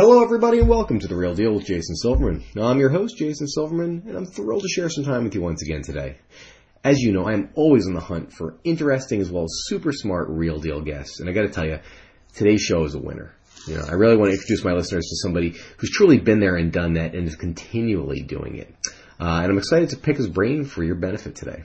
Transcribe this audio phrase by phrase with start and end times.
[0.00, 2.44] Hello, everybody, and welcome to The Real Deal with Jason Silverman.
[2.56, 5.60] I'm your host, Jason Silverman, and I'm thrilled to share some time with you once
[5.60, 6.18] again today.
[6.84, 9.90] As you know, I am always on the hunt for interesting as well as super
[9.92, 11.80] smart real deal guests, and I gotta tell you,
[12.32, 13.34] today's show is a winner.
[13.66, 16.54] You know, I really want to introduce my listeners to somebody who's truly been there
[16.54, 18.72] and done that and is continually doing it.
[19.18, 21.64] Uh, and I'm excited to pick his brain for your benefit today.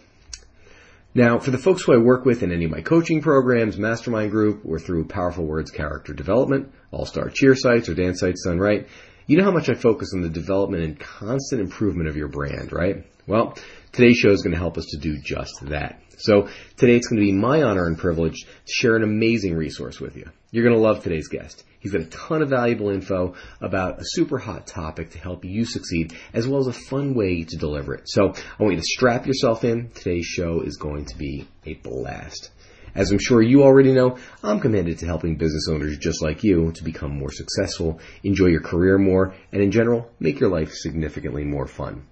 [1.15, 4.31] Now, for the folks who I work with in any of my coaching programs, mastermind
[4.31, 8.57] group, or through Powerful Words character development, all star cheer sites, or dance sites done
[8.57, 8.87] right,
[9.27, 12.73] you know how much I focus on the development and constant improvement of your brand,
[12.73, 13.05] right?
[13.27, 13.55] Well,
[13.91, 16.01] today's show is going to help us to do just that.
[16.17, 19.99] So today it's going to be my honor and privilege to share an amazing resource
[19.99, 20.29] with you.
[20.51, 21.63] You're going to love today's guest.
[21.83, 25.65] He's got a ton of valuable info about a super hot topic to help you
[25.65, 28.03] succeed, as well as a fun way to deliver it.
[28.05, 29.89] So I want you to strap yourself in.
[29.89, 32.51] Today's show is going to be a blast.
[32.95, 36.71] As I'm sure you already know, I'm committed to helping business owners just like you
[36.71, 41.43] to become more successful, enjoy your career more, and in general, make your life significantly
[41.43, 42.05] more fun.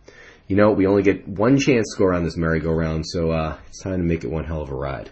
[0.47, 3.81] You know, we only get one chance to go around this merry-go-round, so uh, it's
[3.81, 5.11] time to make it one hell of a ride.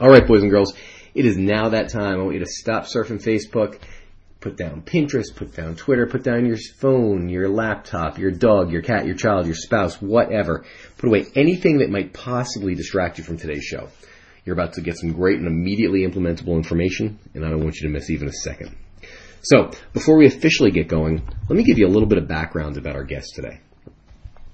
[0.00, 0.74] All right, boys and girls,
[1.14, 2.18] it is now that time.
[2.18, 3.78] I want you to stop surfing Facebook,
[4.40, 8.82] put down Pinterest, put down Twitter, put down your phone, your laptop, your dog, your
[8.82, 10.64] cat, your child, your spouse, whatever.
[10.98, 13.88] Put away anything that might possibly distract you from today's show.
[14.44, 17.88] You're about to get some great and immediately implementable information, and I don't want you
[17.88, 18.76] to miss even a second.
[19.42, 22.76] So, before we officially get going, let me give you a little bit of background
[22.76, 23.60] about our guest today.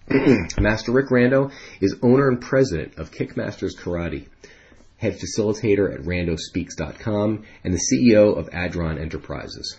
[0.58, 4.26] Master Rick Rando is owner and president of Kickmasters Karate,
[5.00, 9.78] head facilitator at randospeaks.com, and the CEO of Adron Enterprises.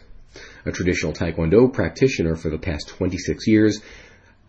[0.66, 3.82] A traditional Taekwondo practitioner for the past 26 years,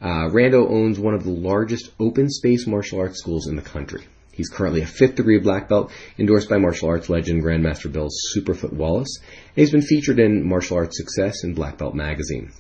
[0.01, 4.03] uh, Rando owns one of the largest open space martial arts schools in the country.
[4.33, 8.73] He's currently a fifth degree black belt, endorsed by martial arts legend Grandmaster Bill Superfoot
[8.73, 12.51] Wallace, and he's been featured in Martial Arts Success and Black Belt magazine.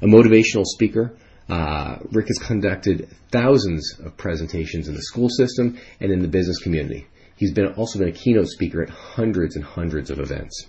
[0.00, 1.14] A motivational speaker,
[1.50, 6.58] uh, Rick has conducted thousands of presentations in the school system and in the business
[6.62, 7.06] community.
[7.36, 10.66] He's been also been a keynote speaker at hundreds and hundreds of events.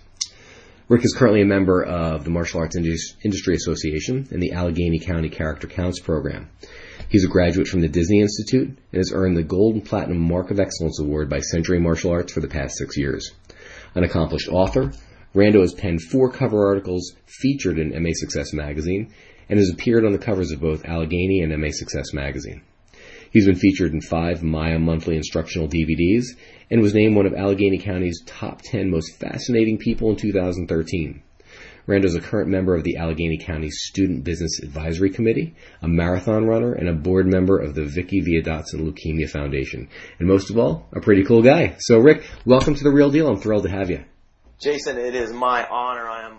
[0.88, 5.28] Rick is currently a member of the Martial Arts Industry Association and the Allegheny County
[5.28, 6.48] Character Counts program.
[7.08, 10.50] He's a graduate from the Disney Institute and has earned the Gold and Platinum Mark
[10.50, 13.32] of Excellence Award by Century Martial Arts for the past six years.
[13.94, 14.92] An accomplished author,
[15.34, 19.12] Rando has penned four cover articles featured in MA Success magazine
[19.48, 22.62] and has appeared on the covers of both Allegheny and MA Success magazine.
[23.36, 26.24] He's been featured in five MAIA monthly instructional DVDs
[26.70, 31.22] and was named one of Allegheny County's top 10 most fascinating people in 2013.
[31.86, 36.46] Rando is a current member of the Allegheny County Student Business Advisory Committee, a marathon
[36.46, 39.90] runner, and a board member of the Vicky Via Dotson Leukemia Foundation.
[40.18, 41.76] And most of all, a pretty cool guy.
[41.78, 43.28] So, Rick, welcome to the Real Deal.
[43.28, 44.02] I'm thrilled to have you.
[44.58, 46.08] Jason, it is my honor.
[46.08, 46.38] I am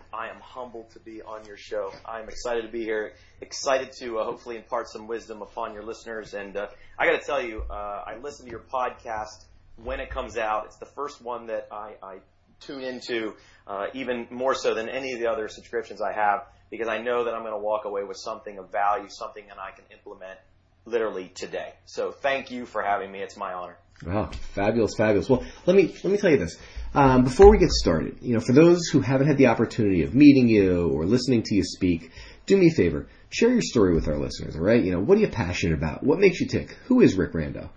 [0.57, 1.93] humbled to be on your show.
[2.03, 3.13] I'm excited to be here.
[3.41, 6.33] Excited to uh, hopefully impart some wisdom upon your listeners.
[6.33, 9.45] And uh, I got to tell you, uh, I listen to your podcast
[9.83, 10.65] when it comes out.
[10.65, 12.17] It's the first one that I, I
[12.59, 13.35] tune into
[13.67, 17.25] uh, even more so than any of the other subscriptions I have because I know
[17.25, 20.39] that I'm going to walk away with something of value, something that I can implement
[20.85, 21.73] literally today.
[21.85, 23.21] So thank you for having me.
[23.21, 23.77] It's my honor.
[24.05, 25.29] Wow, fabulous, fabulous.
[25.29, 26.57] Well, let me let me tell you this.
[26.93, 30.13] Um, before we get started, you know, for those who haven't had the opportunity of
[30.13, 32.11] meeting you or listening to you speak,
[32.45, 34.55] do me a favor, share your story with our listeners.
[34.55, 36.03] All right, you know, what are you passionate about?
[36.03, 36.77] What makes you tick?
[36.85, 37.69] Who is Rick Rando?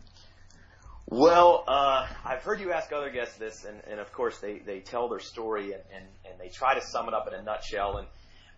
[1.07, 4.79] Well, uh, I've heard you ask other guests this, and, and of course they, they
[4.79, 7.97] tell their story and, and, and they try to sum it up in a nutshell.
[7.97, 8.07] And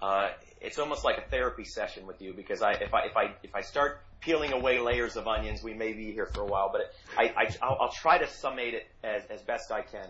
[0.02, 0.28] uh,
[0.60, 3.54] it's almost like a therapy session with you because I, if I if I if
[3.54, 6.70] I start peeling away layers of onions, we may be here for a while.
[6.72, 10.08] But I, I I'll, I'll try to summate it as as best I can.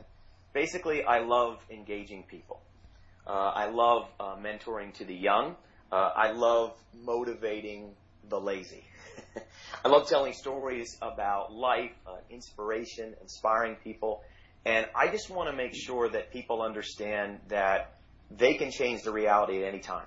[0.53, 2.61] Basically, I love engaging people.
[3.27, 5.57] Uh, I love uh, mentoring to the young.
[5.91, 7.95] Uh, I love motivating
[8.29, 8.85] the lazy.
[9.85, 14.23] I love telling stories about life, uh, inspiration, inspiring people.
[14.65, 17.95] And I just want to make sure that people understand that
[18.31, 20.07] they can change the reality at any time.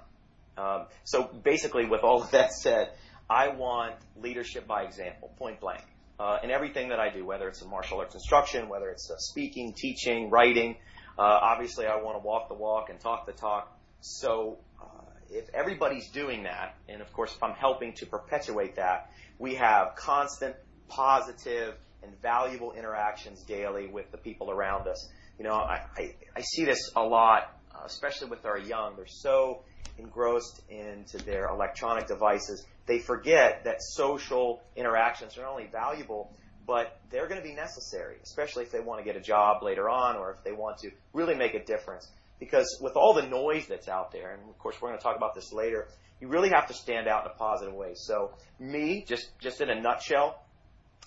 [0.58, 2.92] Um, so basically, with all of that said,
[3.30, 5.84] I want leadership by example, point blank.
[6.18, 9.18] Uh, in everything that I do, whether it's in martial arts instruction, whether it's uh,
[9.18, 10.78] speaking, teaching, writing,
[11.18, 13.78] uh, obviously I want to walk the walk and talk the talk.
[14.00, 14.86] so uh,
[15.30, 19.96] if everybody's doing that, and of course if I'm helping to perpetuate that, we have
[19.96, 20.56] constant
[20.88, 25.10] positive and valuable interactions daily with the people around us.
[25.38, 28.96] You know, I, I, I see this a lot, uh, especially with our young.
[28.96, 29.64] They're so
[29.98, 36.32] engrossed into their electronic devices, they forget that social interactions are not only valuable,
[36.68, 39.90] but they're going to be necessary, especially if they want to get a job later
[39.90, 42.10] on or if they want to really make a difference.
[42.40, 45.16] Because with all the noise that's out there, and of course we're going to talk
[45.16, 45.88] about this later,
[46.20, 47.94] you really have to stand out in a positive way.
[47.96, 50.42] So me, just, just in a nutshell,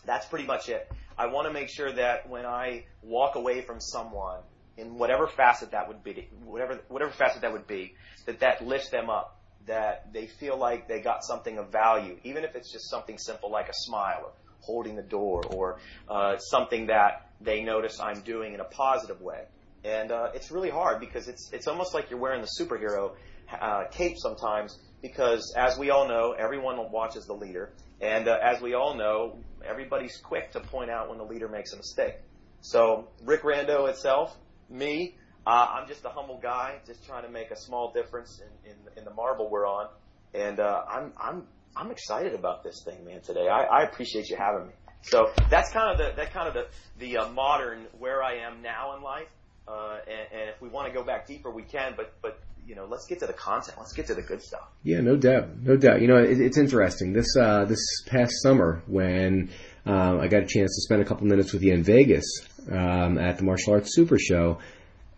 [0.06, 0.90] that's pretty much it.
[1.18, 4.40] I want to make sure that when I walk away from someone,
[4.78, 7.94] in whatever facet that would be, whatever, whatever facet that would be,
[8.26, 12.44] that that lifts them up, that they feel like they got something of value, even
[12.44, 15.78] if it's just something simple like a smile or holding the door or
[16.08, 19.44] uh, something that they notice I'm doing in a positive way.
[19.84, 23.12] And uh, it's really hard because it's it's almost like you're wearing the superhero
[23.60, 28.60] uh, cape sometimes because, as we all know, everyone watches the leader, and uh, as
[28.60, 32.14] we all know, everybody's quick to point out when the leader makes a mistake.
[32.60, 34.36] So Rick Rando itself,
[34.68, 35.16] me,
[35.46, 38.76] uh, I'm just a humble guy, just trying to make a small difference in, in,
[38.98, 39.88] in the marble we're on,
[40.34, 43.20] and uh, I'm I'm I'm excited about this thing, man.
[43.20, 44.72] Today, I, I appreciate you having me.
[45.02, 46.66] So that's kind of the that kind of the
[46.98, 49.28] the uh, modern where I am now in life.
[49.66, 51.94] Uh, and, and if we want to go back deeper, we can.
[51.96, 53.78] But but you know, let's get to the content.
[53.78, 54.68] Let's get to the good stuff.
[54.82, 56.02] Yeah, no doubt, no doubt.
[56.02, 57.12] You know, it, it's interesting.
[57.12, 59.50] This uh, this past summer when
[59.86, 62.26] uh, I got a chance to spend a couple minutes with you in Vegas
[62.70, 64.58] um, at the Martial Arts Super Show,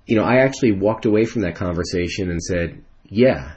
[0.07, 3.53] you know, I actually walked away from that conversation and said, yeah,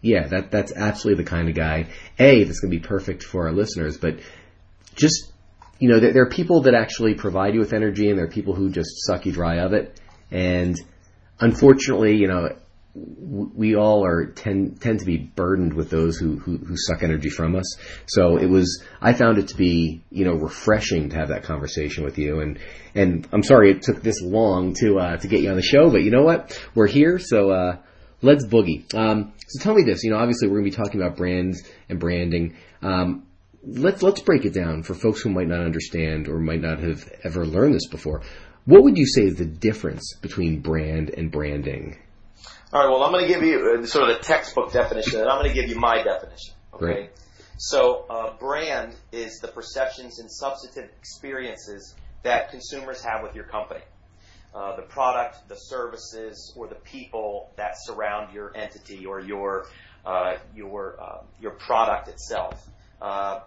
[0.00, 1.88] yeah, that that's absolutely the kind of guy.
[2.18, 4.20] A, that's going to be perfect for our listeners, but
[4.94, 5.32] just
[5.78, 8.30] you know, there, there, are people that actually provide you with energy, and there are
[8.30, 10.00] people who just suck you dry of it.
[10.30, 10.76] And
[11.38, 12.56] unfortunately, you know,
[12.96, 17.28] we all are tend tend to be burdened with those who, who, who suck energy
[17.28, 17.76] from us.
[18.06, 22.04] So it was I found it to be you know refreshing to have that conversation
[22.04, 22.58] with you and
[22.94, 25.90] and I'm sorry it took this long to uh, to get you on the show,
[25.90, 27.76] but you know what we're here so uh,
[28.22, 28.92] let's boogie.
[28.94, 31.62] Um, so tell me this, you know obviously we're going to be talking about brands
[31.88, 32.56] and branding.
[32.80, 33.26] Um,
[33.62, 37.10] let's let's break it down for folks who might not understand or might not have
[37.24, 38.22] ever learned this before.
[38.64, 41.98] What would you say is the difference between brand and branding?
[42.72, 42.90] All right.
[42.90, 45.48] Well, I'm going to give you uh, sort of the textbook definition, and I'm going
[45.48, 46.54] to give you my definition.
[46.74, 46.84] Okay.
[46.84, 47.10] Great.
[47.58, 53.82] So, uh, brand is the perceptions and substantive experiences that consumers have with your company.
[54.52, 59.66] Uh, the product, the services, or the people that surround your entity or your
[60.04, 62.68] uh, your uh, your product itself.
[63.00, 63.40] Uh,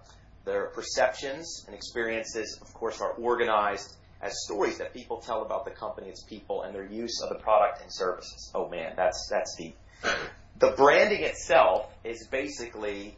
[0.45, 5.71] their perceptions and experiences, of course, are organized as stories that people tell about the
[5.71, 8.51] company, its people, and their use of the product and services.
[8.54, 9.77] Oh man, that's that's deep.
[10.57, 13.16] The branding itself is basically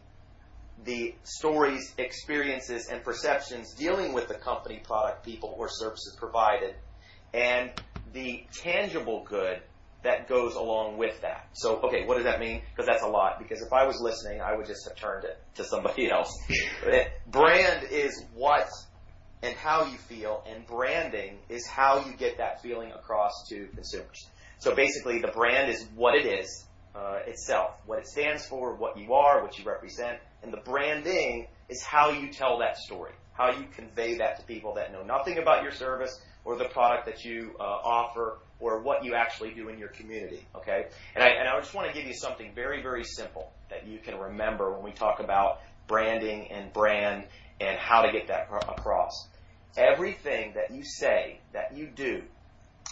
[0.83, 6.75] the stories, experiences, and perceptions dealing with the company, product, people, or services provided,
[7.33, 7.71] and
[8.13, 9.61] the tangible good
[10.03, 11.47] that goes along with that.
[11.53, 12.63] So, okay, what does that mean?
[12.71, 13.37] Because that's a lot.
[13.37, 16.35] Because if I was listening, I would just have turned it to somebody else.
[17.27, 18.67] Brand is what
[19.43, 24.27] and how you feel, and branding is how you get that feeling across to consumers.
[24.59, 28.97] So basically, the brand is what it is uh, itself, what it stands for, what
[28.97, 33.51] you are, what you represent, and the branding is how you tell that story, how
[33.51, 37.23] you convey that to people that know nothing about your service or the product that
[37.23, 40.45] you uh, offer or what you actually do in your community.
[40.55, 43.87] Okay, and I, and I just want to give you something very very simple that
[43.87, 47.25] you can remember when we talk about branding and brand
[47.59, 49.27] and how to get that across.
[49.77, 52.23] Everything that you say, that you do,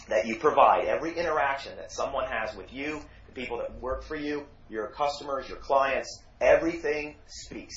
[0.07, 4.15] that you provide, every interaction that someone has with you, the people that work for
[4.15, 7.75] you, your customers, your clients, everything speaks.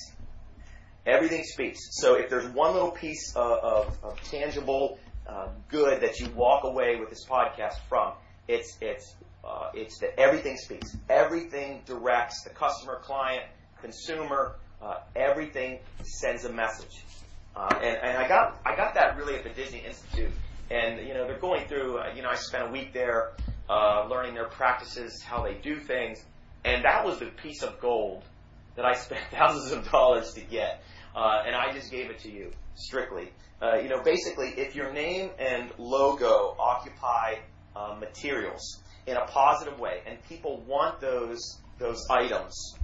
[1.04, 1.80] Everything speaks.
[1.92, 6.64] So if there's one little piece of, of, of tangible uh, good that you walk
[6.64, 8.12] away with this podcast from,
[8.48, 10.96] it's it's uh, it's that everything speaks.
[11.08, 13.42] Everything directs the customer, client,
[13.80, 14.56] consumer.
[14.80, 17.04] Uh, everything sends a message.
[17.54, 20.30] Uh, and, and I got I got that really at the Disney Institute,
[20.70, 21.98] and you know they're going through.
[21.98, 23.32] Uh, you know I spent a week there
[23.68, 26.24] uh, learning their practices, how they do things,
[26.64, 28.24] and that was the piece of gold
[28.76, 30.82] that I spent thousands of dollars to get,
[31.14, 33.30] uh, and I just gave it to you strictly.
[33.60, 37.36] Uh, you know, basically, if your name and logo occupy
[37.76, 42.76] uh, materials in a positive way, and people want those those items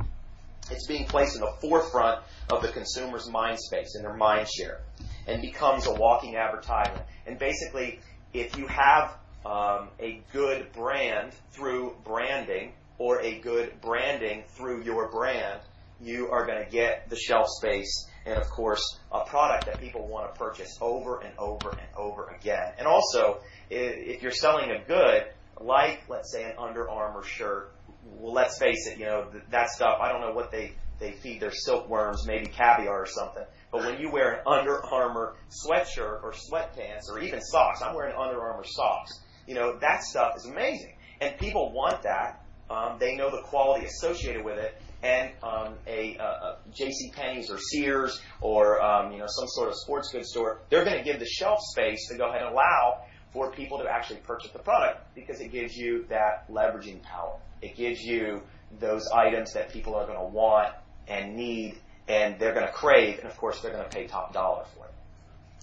[0.71, 4.81] it's being placed in the forefront of the consumer's mind space and their mind share
[5.27, 7.05] and becomes a walking advertisement.
[7.27, 8.01] And basically,
[8.33, 15.11] if you have um, a good brand through branding, or a good branding through your
[15.11, 15.61] brand,
[16.01, 20.07] you are going to get the shelf space and, of course, a product that people
[20.07, 22.73] want to purchase over and over and over again.
[22.79, 25.25] And also, if you're selling a good,
[25.61, 27.73] like, let's say, an Under Armour shirt,
[28.19, 31.41] well, let's face it, you know, that stuff, I don't know what they, they feed
[31.41, 33.45] their silkworms, maybe caviar or something.
[33.71, 38.17] But when you wear an Under Armour sweatshirt or sweatpants or even socks, I'm wearing
[38.17, 40.97] Under Armour socks, you know, that stuff is amazing.
[41.21, 42.45] And people want that.
[42.71, 44.81] Um, they know the quality associated with it.
[45.03, 47.13] And um, a, a, a J.C.
[47.15, 50.99] Penney's or Sears or um, you know some sort of sports goods store, they're going
[50.99, 54.51] to give the shelf space to go ahead and allow for people to actually purchase
[54.51, 57.37] the product because it gives you that leveraging power.
[57.61, 58.43] It gives you
[58.79, 60.75] those items that people are going to want
[61.07, 64.33] and need and they're going to crave, and of course they're going to pay top
[64.33, 64.93] dollar for it.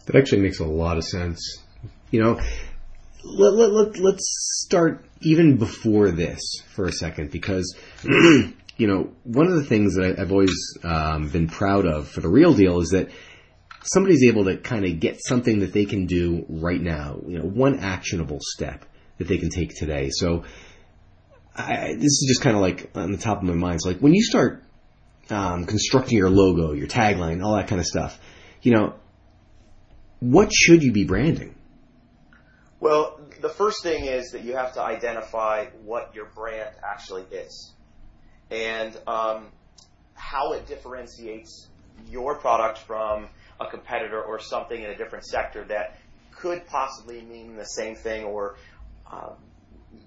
[0.05, 1.63] That actually makes a lot of sense.
[2.12, 2.41] You know,
[3.24, 9.48] let, let, let, let's start even before this for a second because, you know, one
[9.48, 12.89] of the things that I've always um, been proud of for the real deal is
[12.89, 13.10] that
[13.86, 17.46] somebody's able to kind of get something that they can do right now, you know,
[17.46, 18.86] one actionable step
[19.18, 20.10] that they can take today.
[20.12, 20.44] So,
[21.56, 23.82] I, this is just kind of like on the top of my mind.
[23.82, 24.63] So, like when you start
[25.30, 28.20] um, constructing your logo, your tagline, all that kind of stuff,
[28.62, 28.96] you know,
[30.20, 31.56] what should you be branding?
[32.80, 37.74] Well, the first thing is that you have to identify what your brand actually is
[38.51, 39.48] and um,
[40.13, 41.68] how it differentiates
[42.08, 45.97] your product from a competitor or something in a different sector that
[46.31, 48.57] could possibly mean the same thing or
[49.12, 49.35] um,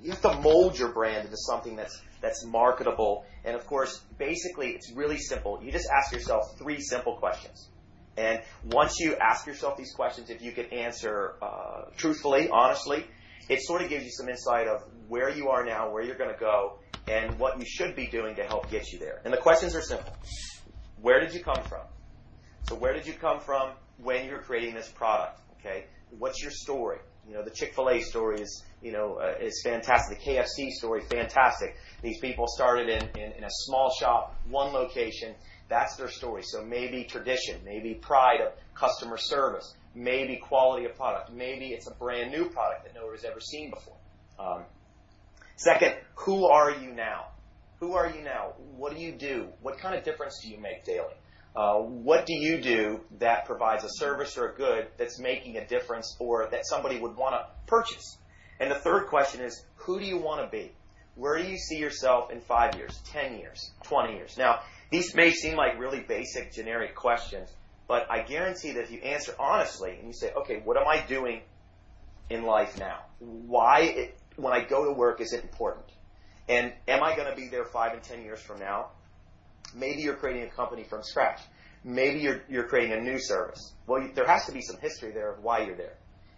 [0.02, 3.24] you have to mold your brand into something that's that's marketable.
[3.44, 5.60] And of course, basically, it's really simple.
[5.62, 7.68] You just ask yourself three simple questions.
[8.16, 13.06] And once you ask yourself these questions, if you can answer uh, truthfully, honestly,
[13.48, 16.32] it sort of gives you some insight of where you are now, where you're going
[16.32, 19.20] to go, and what you should be doing to help get you there.
[19.24, 20.12] And the questions are simple.
[21.00, 21.82] Where did you come from?
[22.68, 23.70] So where did you come from
[24.02, 25.40] when you're creating this product?
[25.58, 25.86] Okay.
[26.18, 26.98] What's your story?
[27.26, 30.18] You know, the Chick-fil-A story is, you know, uh, is fantastic.
[30.18, 31.76] The KFC story, fantastic.
[32.02, 35.34] These people started in, in, in a small shop, one location.
[35.68, 36.42] That's their story.
[36.44, 41.94] So maybe tradition, maybe pride of customer service, maybe quality of product, maybe it's a
[41.94, 43.96] brand new product that nobody's ever seen before.
[44.38, 44.64] Um,
[45.56, 47.28] second, who are you now?
[47.80, 48.54] Who are you now?
[48.76, 49.48] What do you do?
[49.62, 51.14] What kind of difference do you make daily?
[51.58, 55.66] Uh, what do you do that provides a service or a good that's making a
[55.66, 58.16] difference or that somebody would want to purchase?
[58.60, 60.70] And the third question is, who do you want to be?
[61.16, 64.38] Where do you see yourself in five years, 10 years, 20 years?
[64.38, 64.60] Now,
[64.92, 67.48] these may seem like really basic, generic questions,
[67.88, 71.04] but I guarantee that if you answer honestly and you say, okay, what am I
[71.08, 71.40] doing
[72.30, 73.00] in life now?
[73.18, 75.86] Why, it, when I go to work, is it important?
[76.48, 78.90] And am I going to be there five and 10 years from now?
[79.74, 81.40] Maybe you're creating a company from scratch.
[81.84, 83.74] Maybe you're, you're creating a new service.
[83.86, 85.96] Well, you, there has to be some history there of why you're there.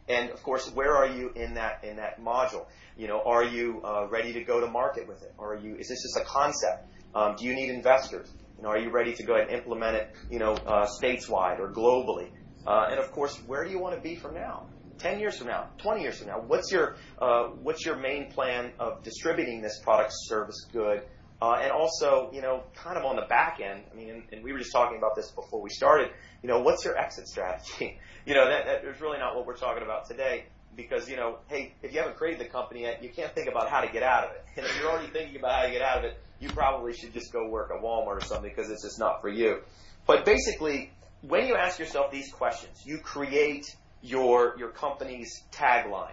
[0.08, 2.66] And of course, where are you in that in that module?
[2.96, 5.32] You know, are you uh, ready to go to market with it?
[5.38, 5.76] Are you?
[5.76, 6.88] Is this just a concept?
[7.14, 8.32] Um, do you need investors?
[8.56, 10.10] You know, are you ready to go ahead and implement it?
[10.30, 12.30] You know, uh, stateswide or globally?
[12.66, 14.66] Uh, and of course, where do you want to be from now?
[14.98, 18.70] 10 years from now, 20 years from now, what's your, uh, what's your main plan
[18.78, 21.02] of distributing this product, service, good,
[21.42, 24.44] uh, and also, you know, kind of on the back end, I mean, and, and,
[24.44, 26.10] we were just talking about this before we started,
[26.42, 27.98] you know, what's your exit strategy?
[28.26, 30.44] you know, that, that is really not what we're talking about today
[30.76, 33.70] because, you know, hey, if you haven't created the company yet, you can't think about
[33.70, 34.44] how to get out of it.
[34.56, 37.14] And if you're already thinking about how to get out of it, you probably should
[37.14, 39.60] just go work at Walmart or something because it's just not for you.
[40.06, 40.90] But basically,
[41.22, 43.64] when you ask yourself these questions, you create
[44.02, 46.10] your, your company's tagline.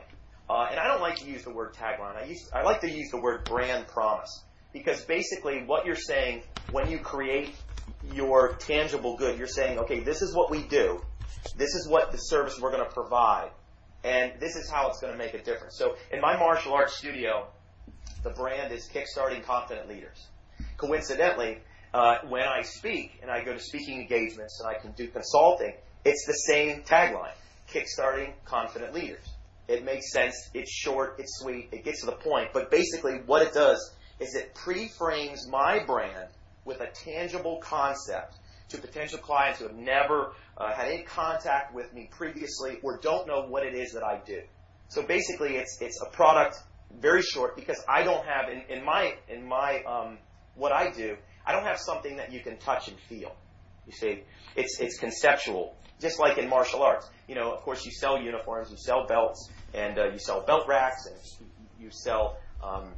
[0.50, 2.16] Uh, and I don't like to use the word tagline.
[2.16, 4.44] I, use, I like to use the word brand promise
[4.74, 7.56] because basically what you're saying when you create
[8.14, 11.02] your tangible good, you're saying, okay, this is what we do.
[11.56, 13.50] This is what the service we're going to provide.
[14.04, 15.78] And this is how it's going to make a difference.
[15.78, 17.48] So in my martial arts studio,
[18.24, 20.28] the brand is Kickstarting Confident Leaders.
[20.78, 21.60] Coincidentally,
[21.94, 25.74] uh, when I speak and I go to speaking engagements and I can do consulting,
[26.06, 27.34] it's the same tagline.
[27.72, 29.26] Kickstarting Confident Leaders.
[29.68, 30.50] It makes sense.
[30.54, 31.16] It's short.
[31.20, 31.70] It's sweet.
[31.72, 32.50] It gets to the point.
[32.54, 36.30] But basically, what it does is it pre-frames my brand
[36.66, 38.36] with a tangible concept
[38.70, 43.28] to potential clients who have never uh, had any contact with me previously or don't
[43.28, 44.42] know what it is that I do.
[44.90, 46.58] So basically, it's it's a product
[47.00, 50.18] very short because I don't have in, in my in my um,
[50.56, 51.18] what I do.
[51.46, 53.36] I don't have something that you can touch and feel.
[53.86, 54.24] You see,
[54.56, 57.10] it's it's conceptual, just like in martial arts.
[57.28, 60.68] You know, of course, you sell uniforms, you sell belts, and uh, you sell belt
[60.68, 62.94] racks, and you sell um,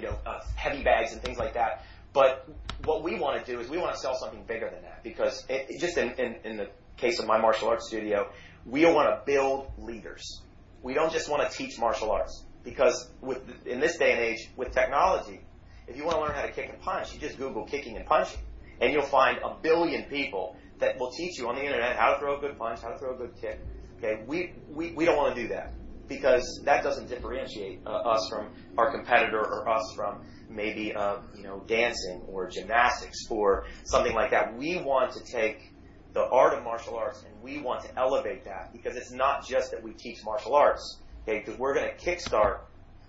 [0.00, 1.84] you know, uh, heavy bags and things like that.
[2.12, 2.48] But
[2.84, 5.44] what we want to do is we want to sell something bigger than that because
[5.48, 8.30] it, it just in, in, in the case of my martial arts studio,
[8.66, 10.42] we want to build leaders.
[10.82, 14.50] We don't just want to teach martial arts because with in this day and age
[14.56, 15.40] with technology,
[15.86, 18.06] if you want to learn how to kick and punch, you just Google kicking and
[18.06, 18.40] punching,
[18.80, 22.18] and you'll find a billion people that will teach you on the internet how to
[22.18, 23.60] throw a good punch, how to throw a good kick.
[23.98, 25.72] Okay, we we, we don't want to do that
[26.10, 31.44] because that doesn't differentiate uh, us from our competitor or us from maybe uh, you
[31.44, 34.54] know dancing or gymnastics or something like that.
[34.58, 35.72] We want to take
[36.12, 39.70] the art of martial arts and we want to elevate that because it's not just
[39.70, 41.38] that we teach martial arts, okay?
[41.38, 42.58] Because we're going to kickstart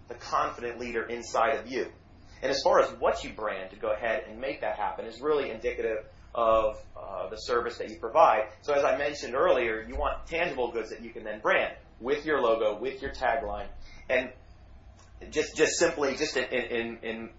[0.07, 1.87] the confident leader inside of you.
[2.43, 5.19] And as far as what you brand to go ahead and make that happen is
[5.19, 6.05] really indicative
[6.35, 8.49] of uh, the service that you provide.
[8.61, 12.25] So as I mentioned earlier, you want tangible goods that you can then brand with
[12.25, 13.67] your logo, with your tagline,
[14.09, 14.29] and
[15.29, 17.29] just just simply just in, in, in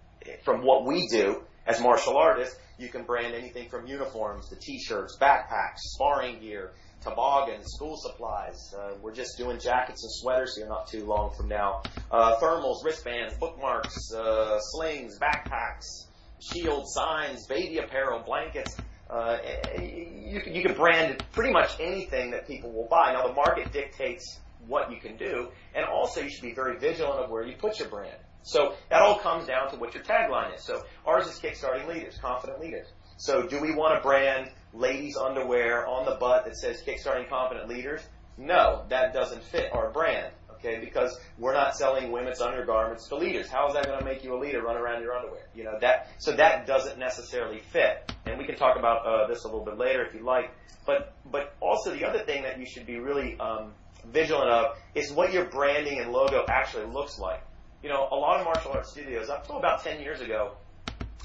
[0.43, 5.17] from what we do as martial artists, you can brand anything from uniforms to t-shirts,
[5.19, 8.73] backpacks, sparring gear, toboggans, school supplies.
[8.77, 11.81] Uh, we're just doing jackets and sweaters here not too long from now.
[12.11, 16.07] Uh, thermals, wristbands, bookmarks, uh, slings, backpacks,
[16.41, 18.75] shields, signs, baby apparel, blankets.
[19.09, 19.37] Uh,
[19.79, 23.13] you, you can brand pretty much anything that people will buy.
[23.13, 27.19] Now the market dictates what you can do, and also you should be very vigilant
[27.19, 28.17] of where you put your brand.
[28.43, 30.63] So that all comes down to what your tagline is.
[30.63, 32.87] So ours is Kickstarting Leaders, Confident Leaders.
[33.17, 37.69] So do we want to brand ladies' underwear on the butt that says Kickstarting Confident
[37.69, 38.01] Leaders?
[38.37, 40.33] No, that doesn't fit our brand.
[40.65, 43.49] Okay, because we're not selling women's undergarments to leaders.
[43.49, 44.61] How is that going to make you a leader?
[44.61, 46.09] Run around your underwear, you know that.
[46.19, 49.77] So that doesn't necessarily fit, and we can talk about uh, this a little bit
[49.77, 50.51] later if you like.
[50.85, 53.73] But but also the other thing that you should be really um,
[54.05, 57.43] vigilant of is what your branding and logo actually looks like.
[57.81, 60.53] You know, a lot of martial arts studios, up to about 10 years ago,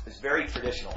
[0.06, 0.94] is very traditional.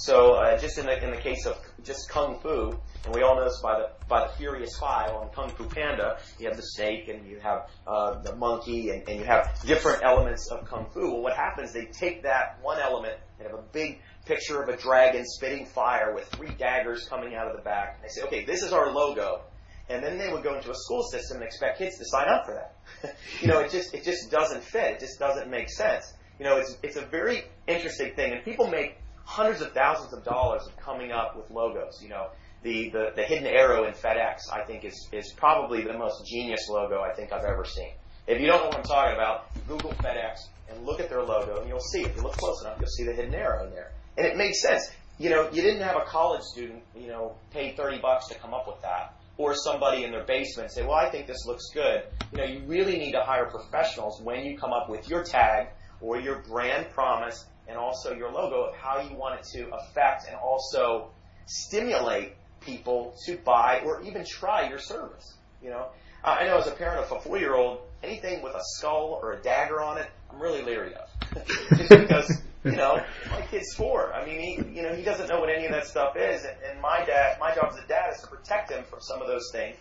[0.00, 3.36] So uh, just in the in the case of just kung fu, and we all
[3.36, 6.62] know this by the by the Furious Five on Kung Fu Panda, you have the
[6.62, 10.86] snake and you have uh, the monkey and, and you have different elements of kung
[10.94, 11.00] fu.
[11.00, 11.74] Well, what happens?
[11.74, 16.14] They take that one element and have a big picture of a dragon spitting fire
[16.14, 17.96] with three daggers coming out of the back.
[17.96, 19.42] And they say, okay, this is our logo
[19.90, 22.46] and then they would go into a school system and expect kids to sign up
[22.46, 23.16] for that.
[23.42, 24.94] you know, it just it just doesn't fit.
[24.94, 26.14] It just doesn't make sense.
[26.38, 30.24] You know, it's it's a very interesting thing, and people make hundreds of thousands of
[30.24, 32.00] dollars of coming up with logos.
[32.00, 32.28] You know,
[32.62, 36.68] the the, the hidden arrow in FedEx, I think, is is probably the most genius
[36.68, 37.92] logo I think I've ever seen.
[38.28, 40.36] If you don't know what I'm talking about, Google FedEx
[40.70, 42.02] and look at their logo, and you'll see.
[42.02, 44.62] If you look close enough, you'll see the hidden arrow in there, and it makes
[44.62, 44.88] sense.
[45.18, 48.54] You know, you didn't have a college student, you know, pay 30 bucks to come
[48.54, 52.02] up with that or somebody in their basement say, well, I think this looks good.
[52.30, 55.68] You know, you really need to hire professionals when you come up with your tag
[56.02, 60.26] or your brand promise and also your logo of how you want it to affect
[60.26, 61.10] and also
[61.46, 65.38] stimulate people to buy or even try your service.
[65.62, 65.86] You know,
[66.22, 69.40] uh, I know as a parent of a four-year-old, anything with a skull or a
[69.40, 71.46] dagger on it, I'm really leery of,
[71.78, 74.12] just because you know, my kid's four.
[74.12, 76.44] I mean, he, you know, he doesn't know what any of that stuff is.
[76.44, 79.20] And, and my dad, my job as a dad is to protect him from some
[79.20, 79.76] of those things.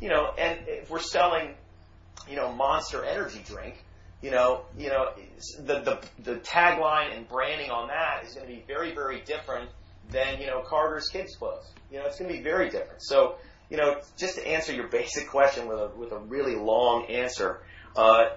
[0.00, 1.54] You know, and if we're selling,
[2.28, 3.82] you know, Monster Energy drink,
[4.22, 5.10] you know, you know,
[5.58, 9.70] the the the tagline and branding on that is going to be very very different
[10.10, 11.70] than you know Carter's kids clothes.
[11.90, 13.02] You know, it's going to be very different.
[13.02, 13.36] So,
[13.70, 17.62] you know, just to answer your basic question with a with a really long answer,
[17.96, 18.30] uh,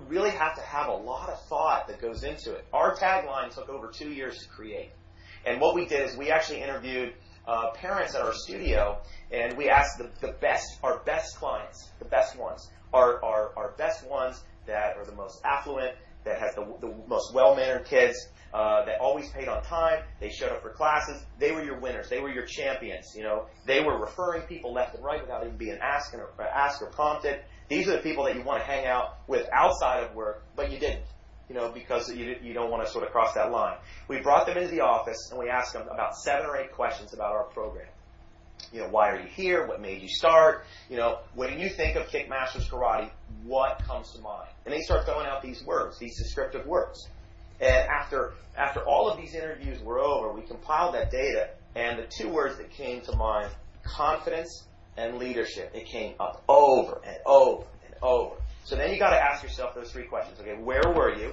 [0.00, 2.64] you really have to have a lot of thought that goes into it.
[2.72, 4.90] Our tagline took over two years to create.
[5.44, 7.14] And what we did is we actually interviewed
[7.46, 8.98] uh, parents at our studio,
[9.32, 13.74] and we asked the, the best, our best clients, the best ones, our, our, our
[13.78, 18.84] best ones that are the most affluent, that has the, the most well-mannered kids, uh,
[18.84, 20.02] that always paid on time.
[20.20, 21.22] They showed up for classes.
[21.38, 22.08] They were your winners.
[22.08, 23.14] They were your champions.
[23.16, 26.82] You know, they were referring people left and right without even being asked or, asked
[26.82, 27.40] or prompted.
[27.70, 30.72] These are the people that you want to hang out with outside of work, but
[30.72, 31.04] you didn't,
[31.48, 33.76] you know, because you, you don't want to sort of cross that line.
[34.08, 37.14] We brought them into the office and we asked them about seven or eight questions
[37.14, 37.86] about our program.
[38.72, 39.68] You know, why are you here?
[39.68, 40.64] What made you start?
[40.90, 43.10] You know, when you think of Kickmasters Karate,
[43.44, 44.48] what comes to mind?
[44.66, 47.08] And they start throwing out these words, these descriptive words.
[47.60, 52.06] And after after all of these interviews were over, we compiled that data, and the
[52.06, 53.50] two words that came to mind:
[53.84, 54.64] confidence
[55.00, 55.72] and leadership.
[55.74, 58.36] It came up over and over and over.
[58.64, 60.38] So then you got to ask yourself those three questions.
[60.40, 61.32] Okay, where were you?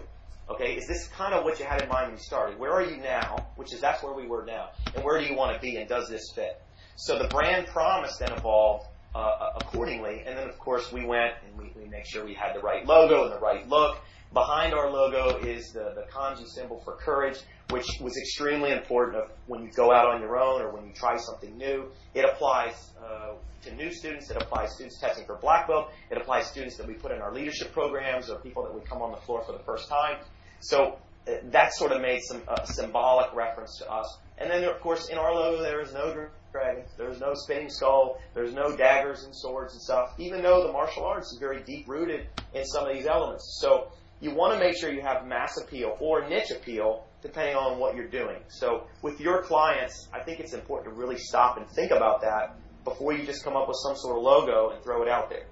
[0.49, 2.57] Okay, is this kind of what you had in mind when you started?
[2.57, 3.47] Where are you now?
[3.57, 4.69] Which is that's where we were now.
[4.95, 5.75] And where do you want to be?
[5.75, 6.61] And does this fit?
[6.95, 10.23] So the brand promise then evolved uh, accordingly.
[10.25, 12.85] And then of course we went and we, We make sure we had the right
[12.85, 13.99] logo and the right look.
[14.33, 19.63] Behind our logo is the, the kanji symbol for courage, which was extremely important when
[19.63, 21.89] you go out on your own or when you try something new.
[22.13, 24.29] It applies uh, to new students.
[24.29, 25.91] It applies students testing for black belt.
[26.11, 29.01] It applies students that we put in our leadership programs or people that we come
[29.01, 30.17] on the floor for the first time.
[30.59, 34.17] So uh, that sort of made some uh, symbolic reference to us.
[34.37, 36.83] And then, of course, in our logo, there is no dragon.
[36.97, 38.19] There's no spinning skull.
[38.33, 41.87] There's no daggers and swords and stuff, even though the martial arts is very deep
[41.87, 43.57] rooted in some of these elements.
[43.61, 47.79] So you want to make sure you have mass appeal or niche appeal depending on
[47.79, 48.37] what you're doing.
[48.47, 52.55] So with your clients, I think it's important to really stop and think about that
[52.83, 55.45] before you just come up with some sort of logo and throw it out there.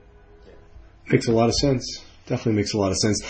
[0.45, 0.53] Yeah.
[1.11, 2.03] Makes a lot of sense.
[2.27, 3.21] Definitely makes a lot of sense.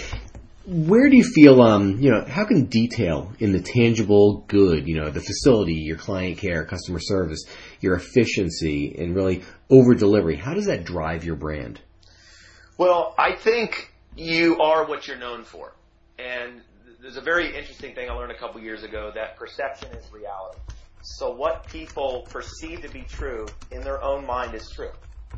[0.68, 4.96] Where do you feel, um, you know, how can detail in the tangible good, you
[4.96, 7.44] know, the facility, your client care, customer service,
[7.82, 11.80] your efficiency, and really over delivery, how does that drive your brand?
[12.78, 15.74] Well, I think you are what you're known for.
[16.18, 16.62] And
[17.02, 20.60] there's a very interesting thing I learned a couple years ago that perception is reality.
[21.02, 24.92] So what people perceive to be true in their own mind is true.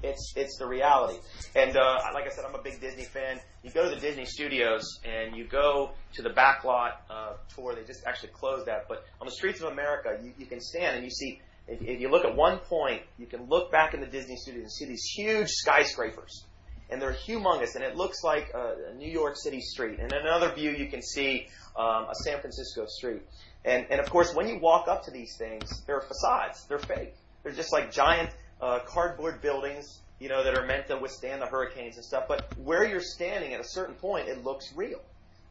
[0.04, 1.18] It's it's the reality.
[1.56, 3.40] And uh, like I said, I'm a big Disney fan.
[3.64, 7.74] You go to the Disney Studios and you go to the backlot uh, tour.
[7.74, 10.96] They just actually closed that, but on the streets of America, you, you can stand
[10.96, 11.42] and you see.
[11.68, 14.64] If, if you look at one point, you can look back in the Disney Studios
[14.64, 16.46] and see these huge skyscrapers
[16.90, 20.00] and they're humongous, and it looks like a, New York City street.
[20.00, 23.24] And in another view, you can see um, a San Francisco street.
[23.66, 26.66] And, and of course, when you walk up to these things, they're facades.
[26.68, 27.16] They're fake.
[27.44, 28.30] They're just like giant
[28.62, 32.26] uh, cardboard buildings, you know, that are meant to withstand the hurricanes and stuff.
[32.28, 35.02] But where you're standing at a certain point, it looks real.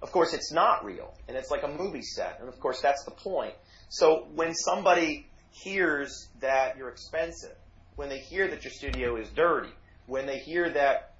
[0.02, 2.38] Of course, it's not real, and it's like a movie set.
[2.40, 3.54] And of course, that's the point.
[3.88, 7.56] So when somebody hears that you're expensive,
[7.96, 9.72] when they hear that your studio is dirty,
[10.06, 11.14] when they hear that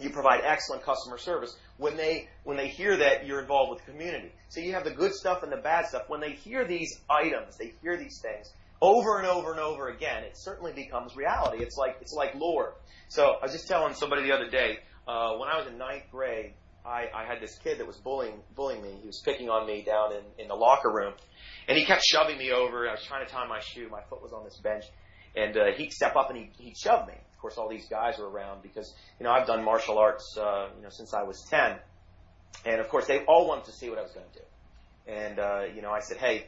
[0.00, 3.92] you provide excellent customer service when they when they hear that you're involved with the
[3.92, 4.32] community.
[4.48, 6.02] So you have the good stuff and the bad stuff.
[6.08, 10.24] When they hear these items, they hear these things over and over and over again.
[10.24, 11.62] It certainly becomes reality.
[11.62, 12.74] It's like it's like lore.
[13.08, 16.04] So I was just telling somebody the other day uh, when I was in ninth
[16.10, 16.54] grade.
[16.84, 18.90] I, I had this kid that was bullying bullying me.
[19.00, 21.12] He was picking on me down in, in the locker room,
[21.68, 22.88] and he kept shoving me over.
[22.88, 23.88] I was trying to tie my shoe.
[23.88, 24.82] My foot was on this bench,
[25.36, 28.30] and uh, he'd step up and he, he'd shove me course, all these guys were
[28.30, 31.76] around because, you know, I've done martial arts, uh, you know, since I was 10.
[32.64, 35.12] And of course, they all wanted to see what I was going to do.
[35.12, 36.46] And, uh, you know, I said, hey,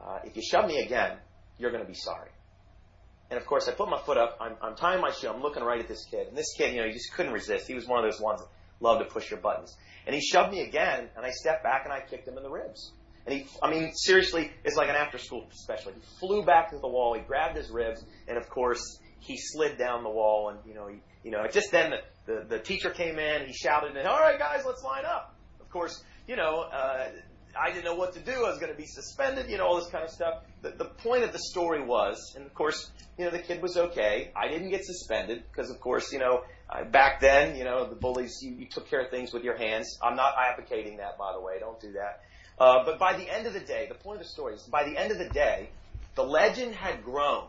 [0.00, 1.18] uh, if you shove me again,
[1.58, 2.30] you're going to be sorry.
[3.30, 4.38] And of course, I put my foot up.
[4.40, 5.28] I'm, I'm tying my shoe.
[5.28, 6.28] I'm looking right at this kid.
[6.28, 7.66] And this kid, you know, he just couldn't resist.
[7.66, 8.48] He was one of those ones that
[8.80, 9.76] love to push your buttons.
[10.06, 12.50] And he shoved me again, and I stepped back and I kicked him in the
[12.50, 12.92] ribs.
[13.26, 15.92] And he, I mean, seriously, it's like an after school special.
[15.92, 19.78] He flew back to the wall, he grabbed his ribs, and of course, he slid
[19.78, 22.90] down the wall, and you know, he, you know, just then the, the the teacher
[22.90, 25.36] came in, he shouted, and all right, guys, let's line up.
[25.60, 27.06] Of course, you know, uh,
[27.58, 28.32] I didn't know what to do.
[28.32, 30.42] I was going to be suspended, you know, all this kind of stuff.
[30.62, 33.76] The, the point of the story was, and of course, you know, the kid was
[33.76, 34.30] okay.
[34.36, 37.96] I didn't get suspended because, of course, you know, uh, back then, you know, the
[37.96, 39.98] bullies, you, you took care of things with your hands.
[40.02, 41.58] I'm not advocating that, by the way.
[41.58, 42.20] Don't do that.
[42.58, 44.84] Uh, but by the end of the day, the point of the story is, by
[44.84, 45.70] the end of the day,
[46.14, 47.46] the legend had grown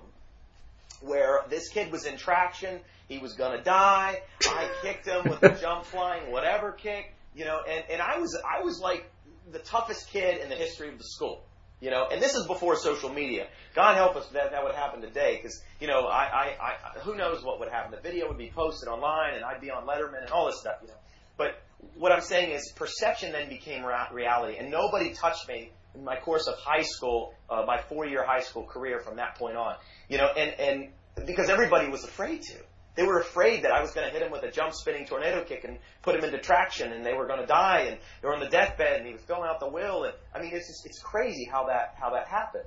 [1.02, 2.80] where this kid was in traction.
[3.08, 4.22] He was going to die.
[4.46, 8.38] I kicked him with a jump flying whatever kick, you know, and, and I was,
[8.38, 9.10] I was like
[9.52, 11.44] the toughest kid in the history of the school.
[11.82, 13.48] You know, and this is before social media.
[13.74, 17.16] God help us that that would happen today, because you know, I, I, I, who
[17.16, 17.90] knows what would happen?
[17.90, 20.76] The video would be posted online, and I'd be on Letterman and all this stuff.
[20.84, 20.94] You know,
[21.38, 21.60] but
[21.96, 26.48] what I'm saying is, perception then became reality, and nobody touched me in my course
[26.48, 29.76] of high school, uh, my four-year high school career from that point on.
[30.10, 32.56] You know, and, and because everybody was afraid to.
[32.96, 35.44] They were afraid that I was going to hit him with a jump spinning tornado
[35.46, 38.34] kick and put him into traction and they were going to die and they were
[38.34, 40.86] on the deathbed and he was filling out the will and I mean it's just,
[40.86, 42.66] it's crazy how that how that happened.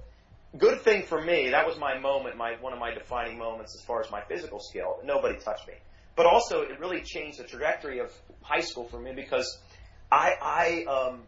[0.57, 3.85] Good thing for me, that was my moment, my one of my defining moments as
[3.85, 4.99] far as my physical skill.
[5.05, 5.75] Nobody touched me.
[6.17, 8.11] But also it really changed the trajectory of
[8.41, 9.59] high school for me because
[10.11, 11.23] I I um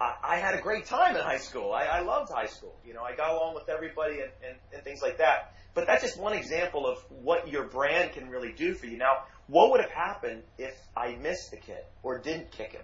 [0.00, 1.72] I, had a great time in high school.
[1.72, 2.74] I, I loved high school.
[2.86, 5.54] You know, I got along with everybody and, and, and things like that.
[5.74, 8.96] But that's just one example of what your brand can really do for you.
[8.96, 12.82] Now, what would have happened if I missed the kid or didn't kick him?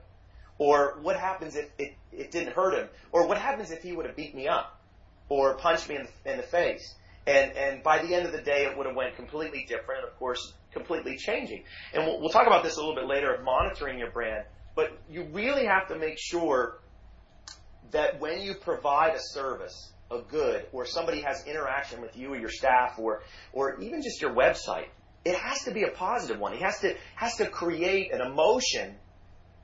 [0.59, 2.89] Or what happens if it, it didn't hurt him?
[3.13, 4.79] Or what happens if he would have beat me up
[5.29, 6.95] or punched me in the, in the face?
[7.27, 10.09] And, and by the end of the day, it would have went completely different, and,
[10.09, 11.65] of course, completely changing.
[11.93, 14.45] And we'll, we'll talk about this a little bit later of monitoring your brand.
[14.77, 16.79] But you really have to make sure
[17.93, 22.37] that when you provide a service, a good, or somebody has interaction with you or
[22.37, 23.23] your staff or,
[23.53, 24.87] or even just your website,
[25.25, 26.53] it has to be a positive one.
[26.53, 28.95] It has to has to create an emotion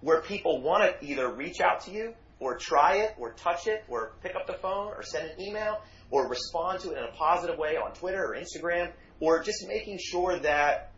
[0.00, 3.84] where people want to either reach out to you or try it or touch it
[3.88, 5.80] or pick up the phone or send an email
[6.10, 9.98] or respond to it in a positive way on Twitter or Instagram or just making
[10.00, 10.90] sure that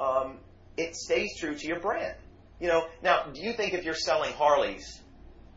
[0.00, 0.38] um,
[0.76, 2.16] it stays true to your brand.
[2.60, 5.00] You know, now, do you think if you're selling Harleys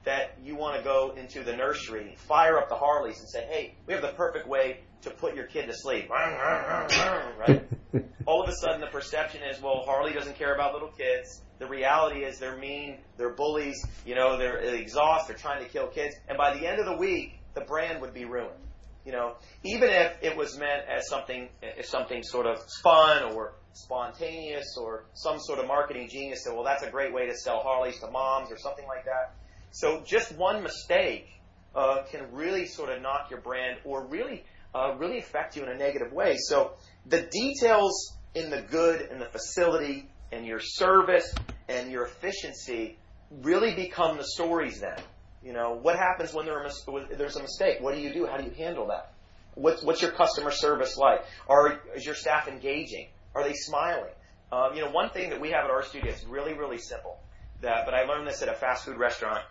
[0.10, 3.76] that you want to go into the nursery, fire up the Harleys, and say, "Hey,
[3.86, 6.10] we have the perfect way to put your kid to sleep"?
[7.40, 7.64] Right?
[8.26, 11.42] All of a sudden, the perception is, well, Harley doesn't care about little kids.
[11.60, 15.88] The reality is, they're mean, they're bullies, you know, they're exhaust, they're trying to kill
[15.88, 18.66] kids, and by the end of the week, the brand would be ruined.
[19.06, 23.54] You know, even if it was meant as something, as something sort of fun or
[23.74, 27.60] spontaneous or some sort of marketing genius said, well, that's a great way to sell
[27.60, 29.34] Harleys to moms or something like that.
[29.72, 31.28] So just one mistake
[31.76, 35.70] uh, can really sort of knock your brand or really, uh, really affect you in
[35.70, 36.38] a negative way.
[36.38, 36.74] So
[37.06, 41.34] the details in the good and the facility and your service
[41.68, 42.98] and your efficiency
[43.42, 45.00] really become the stories then.
[45.44, 47.78] You know, what happens when there's a mistake?
[47.80, 48.26] What do you do?
[48.26, 49.14] How do you handle that?
[49.56, 51.22] What's, what's your customer service like?
[51.48, 53.08] Are, is your staff engaging?
[53.36, 54.12] Are they smiling?
[54.52, 57.20] Um, you know, one thing that we have at our studio is really, really simple.
[57.62, 59.44] That, but I learned this at a fast food restaurant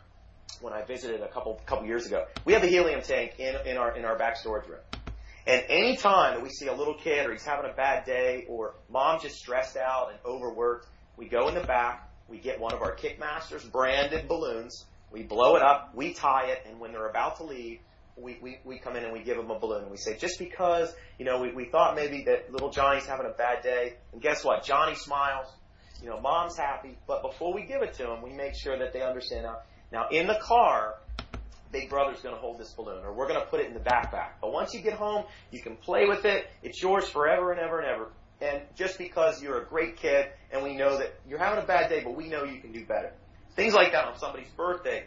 [0.60, 2.24] when I visited a couple couple years ago.
[2.44, 4.80] We have a helium tank in in our in our back storage room.
[5.46, 8.44] And any time that we see a little kid or he's having a bad day
[8.50, 12.74] or mom's just stressed out and overworked, we go in the back, we get one
[12.74, 17.08] of our Kickmasters branded balloons, we blow it up, we tie it, and when they're
[17.08, 17.80] about to leave,
[18.14, 20.38] we, we, we come in and we give them a balloon and we say, just
[20.38, 24.20] because, you know, we, we thought maybe that little Johnny's having a bad day, and
[24.20, 24.64] guess what?
[24.64, 25.46] Johnny smiles,
[26.02, 28.92] you know, mom's happy, but before we give it to them, we make sure that
[28.92, 29.58] they understand now,
[29.92, 30.94] now in the car,
[31.70, 33.80] Big Brother's going to hold this balloon, or we're going to put it in the
[33.80, 34.32] backpack.
[34.40, 36.48] But once you get home, you can play with it.
[36.62, 38.12] It's yours forever and ever and ever.
[38.40, 41.90] And just because you're a great kid, and we know that you're having a bad
[41.90, 43.12] day, but we know you can do better.
[43.56, 45.04] Things like that on somebody's birthday,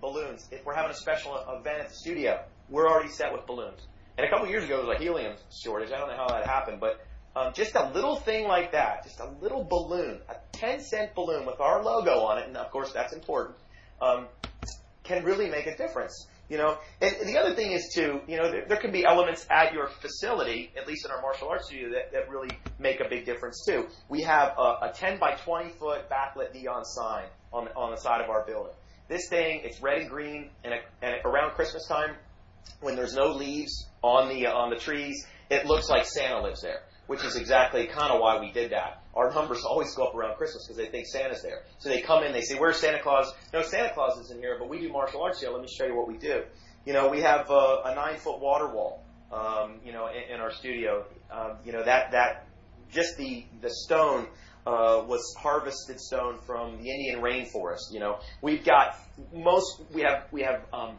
[0.00, 0.46] balloons.
[0.52, 3.80] If we're having a special event at the studio, we're already set with balloons.
[4.18, 5.90] And a couple years ago, there was a helium shortage.
[5.90, 7.00] I don't know how that happened, but
[7.34, 11.46] um, just a little thing like that, just a little balloon, a 10 cent balloon
[11.46, 13.56] with our logo on it, and of course that's important,
[14.00, 14.26] um,
[15.04, 16.28] can really make a difference.
[16.48, 19.46] You know, and the other thing is too, you know, there, there can be elements
[19.50, 23.08] at your facility, at least in our martial arts studio, that, that really make a
[23.08, 23.86] big difference too.
[24.08, 28.22] We have a, a 10 by 20 foot backlit neon sign on on the side
[28.22, 28.72] of our building.
[29.08, 32.14] This thing, it's red and green, and, it, and around Christmas time,
[32.80, 36.62] when there's no leaves on the uh, on the trees, it looks like Santa lives
[36.62, 39.02] there, which is exactly kind of why we did that.
[39.14, 41.62] Our numbers always go up around Christmas because they think Santa's there.
[41.78, 44.68] So they come in, they say, "Where's Santa Claus?" No, Santa Claus isn't here, but
[44.68, 45.50] we do martial arts here.
[45.50, 46.44] Let me show you what we do.
[46.84, 49.02] You know, we have uh, a nine foot water wall.
[49.32, 51.04] Um, you know, in, in our studio.
[51.30, 52.46] Um, you know that that
[52.90, 54.26] just the the stone
[54.66, 57.90] uh, was harvested stone from the Indian rainforest.
[57.90, 58.96] You know, we've got
[59.34, 60.96] most we have we have um,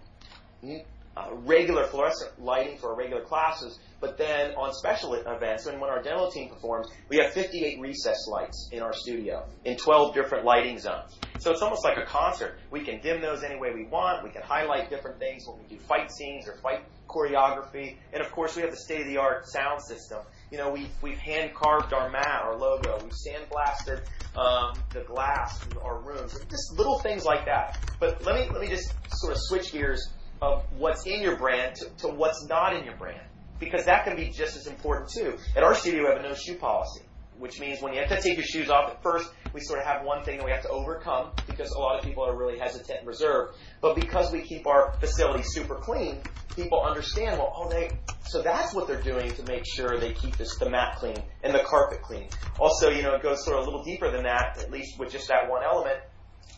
[1.17, 5.89] uh, regular fluorescent lighting for our regular classes, but then on special events and when
[5.89, 10.45] our demo team performs, we have 58 recess lights in our studio in 12 different
[10.45, 11.17] lighting zones.
[11.39, 12.59] So it's almost like a concert.
[12.71, 14.23] We can dim those any way we want.
[14.23, 18.31] We can highlight different things when we do fight scenes or fight choreography, and of
[18.31, 20.19] course we have the state-of-the-art sound system
[20.51, 22.99] you know, we've, we've hand carved our mat, our logo.
[23.03, 24.01] We've sandblasted
[24.35, 26.33] um, the glass in our rooms.
[26.49, 27.77] Just little things like that.
[27.99, 30.09] But let me let me just sort of switch gears
[30.41, 33.21] of what's in your brand to, to what's not in your brand
[33.59, 35.37] because that can be just as important too.
[35.55, 37.01] At our studio, we have a no shoe policy
[37.39, 39.85] which means when you have to take your shoes off at first, we sort of
[39.85, 42.59] have one thing that we have to overcome because a lot of people are really
[42.59, 43.55] hesitant and reserved.
[43.81, 46.19] But because we keep our facility super clean,
[46.55, 47.91] people understand, well, oh, they,
[48.27, 51.55] so that's what they're doing to make sure they keep this, the mat clean and
[51.55, 52.27] the carpet clean.
[52.59, 55.09] Also, you know, it goes sort of a little deeper than that, at least with
[55.09, 55.97] just that one element.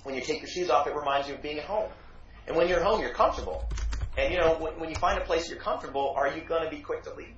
[0.03, 1.91] When you take your shoes off, it reminds you of being at home.
[2.47, 3.69] And when you're home, you're comfortable.
[4.17, 6.69] And you know, when, when you find a place you're comfortable, are you going to
[6.69, 7.35] be quick to leave?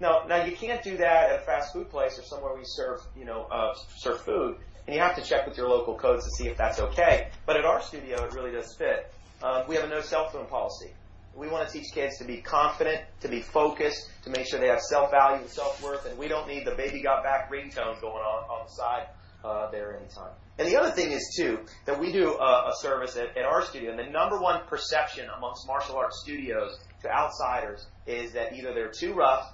[0.00, 2.66] Now, now you can't do that at a fast food place or somewhere where you
[2.66, 6.24] serve, you know, uh, serve food, and you have to check with your local codes
[6.24, 7.28] to see if that's okay.
[7.46, 9.12] But at our studio, it really does fit.
[9.42, 10.90] Um, we have a no cell phone policy.
[11.34, 14.68] We want to teach kids to be confident, to be focused, to make sure they
[14.68, 18.44] have self-value and self-worth, and we don't need the baby got back ringtone going on
[18.50, 19.06] on the side
[19.44, 20.32] uh, there anytime.
[20.58, 23.62] And the other thing is too that we do a, a service at, at our
[23.64, 28.74] studio, and the number one perception amongst martial arts studios to outsiders is that either
[28.74, 29.52] they're too rough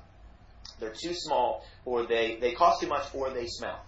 [0.79, 3.81] they're too small, or they, they cost too much, or they smell.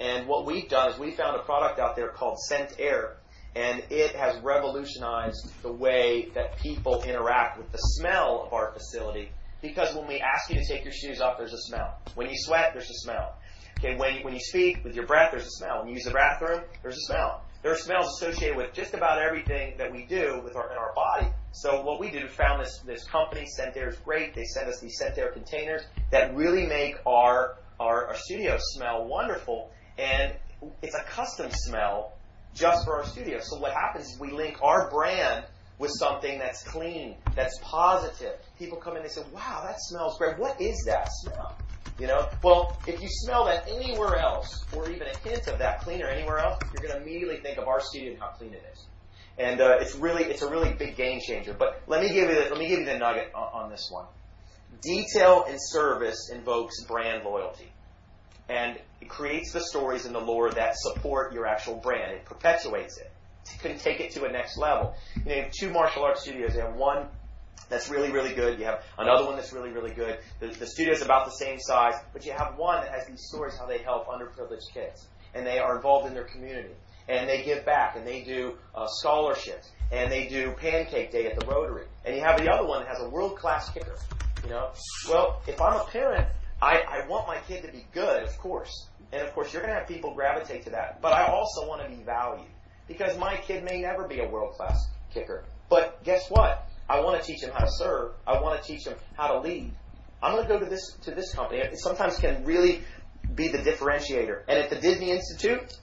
[0.00, 3.14] And what we've done is we found a product out there called ScentAir,
[3.54, 9.30] and it has revolutionized the way that people interact with the smell of our facility.
[9.60, 11.98] Because when we ask you to take your shoes off, there's a smell.
[12.14, 13.36] When you sweat, there's a smell.
[13.84, 15.80] Okay, when, when you speak with your breath, there's a smell.
[15.80, 17.42] When you use the bathroom, there's a smell.
[17.62, 20.92] There are smells associated with just about everything that we do with our, in our
[20.94, 21.26] body.
[21.50, 24.34] So what we did, we found this, this company, ScentAir is great.
[24.34, 29.72] They send us these ScentAir containers that really make our, our, our studio smell wonderful.
[29.98, 30.32] And
[30.80, 32.12] it's a custom smell
[32.54, 33.40] just for our studio.
[33.42, 35.44] So what happens is we link our brand
[35.80, 38.34] with something that's clean, that's positive.
[38.60, 40.38] People come in and say, wow, that smells great.
[40.38, 41.56] What is that smell?
[42.02, 45.82] You know, well, if you smell that anywhere else, or even a hint of that
[45.82, 48.64] cleaner anywhere else, you're going to immediately think of our studio and how clean it
[48.72, 48.86] is.
[49.38, 51.54] And uh, it's really, it's a really big game changer.
[51.54, 53.88] But let me give you, the, let me give you the nugget on, on this
[53.88, 54.06] one.
[54.80, 57.70] Detail and service invokes brand loyalty,
[58.48, 62.10] and it creates the stories and the lore that support your actual brand.
[62.16, 63.12] It perpetuates it.
[63.44, 64.96] It can take it to a next level.
[65.14, 66.56] You, know, you have two martial arts studios.
[66.56, 67.06] You have one
[67.72, 68.58] that's really, really good.
[68.58, 70.18] You have another one that's really, really good.
[70.40, 73.56] The, the studio's about the same size, but you have one that has these stories
[73.56, 75.06] how they help underprivileged kids.
[75.34, 76.74] And they are involved in their community.
[77.08, 81.40] And they give back, and they do uh, scholarships, and they do pancake day at
[81.40, 81.86] the Rotary.
[82.04, 83.96] And you have the other one that has a world-class kicker.
[84.44, 84.70] You know,
[85.08, 86.28] well, if I'm a parent,
[86.60, 88.88] I, I want my kid to be good, of course.
[89.12, 91.00] And of course, you're going to have people gravitate to that.
[91.00, 92.46] But I also want to be valued.
[92.86, 95.44] Because my kid may never be a world-class kicker.
[95.68, 96.68] But guess what?
[96.88, 98.12] I want to teach him how to serve.
[98.26, 99.72] I want to teach him how to lead.
[100.22, 101.60] I'm going to go to this to this company.
[101.60, 102.82] It sometimes can really
[103.34, 104.42] be the differentiator.
[104.48, 105.78] And at the Disney Institute,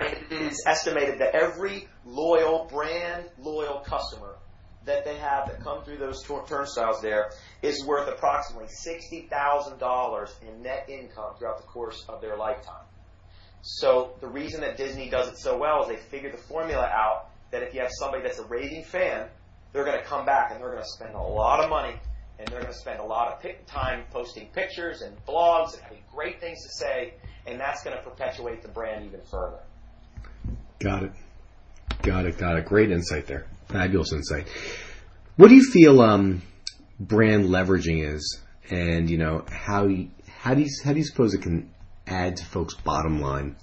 [0.00, 4.36] it is estimated that every loyal brand loyal customer
[4.84, 7.30] that they have that come through those turnstiles there
[7.62, 12.84] is worth approximately $60,000 in net income throughout the course of their lifetime.
[13.62, 17.28] So the reason that Disney does it so well is they figure the formula out
[17.52, 19.28] that if you have somebody that's a raving fan,
[19.72, 21.94] they're going to come back and they're going to spend a lot of money
[22.38, 26.02] and they're going to spend a lot of time posting pictures and blogs and having
[26.12, 27.14] great things to say,
[27.46, 29.60] and that's going to perpetuate the brand even further.
[30.80, 31.12] Got it.
[32.02, 32.38] Got it.
[32.38, 32.64] Got it.
[32.64, 33.46] Great insight there.
[33.68, 34.48] Fabulous insight.
[35.36, 36.42] What do you feel um,
[36.98, 39.88] brand leveraging is, and you know how
[40.26, 41.70] how do you how do you suppose it can
[42.06, 43.56] add to folks' bottom line?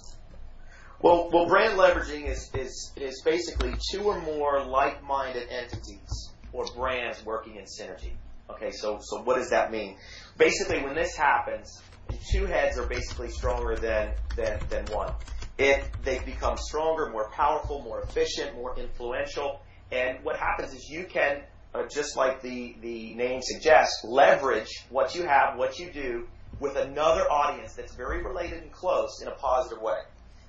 [1.01, 7.23] Well, well, brand leveraging is, is, is basically two or more like-minded entities or brands
[7.23, 8.11] working in synergy.
[8.49, 9.95] Okay, so, so what does that mean?
[10.37, 11.81] Basically, when this happens,
[12.29, 15.13] two heads are basically stronger than, than, than one.
[15.57, 19.61] If they become stronger, more powerful, more efficient, more influential,
[19.93, 25.15] and what happens is you can, uh, just like the, the name suggests, leverage what
[25.15, 26.27] you have, what you do,
[26.59, 29.99] with another audience that's very related and close in a positive way.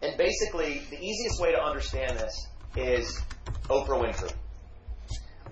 [0.02, 3.22] And basically, the easiest way to understand this is
[3.64, 4.32] Oprah Winfrey.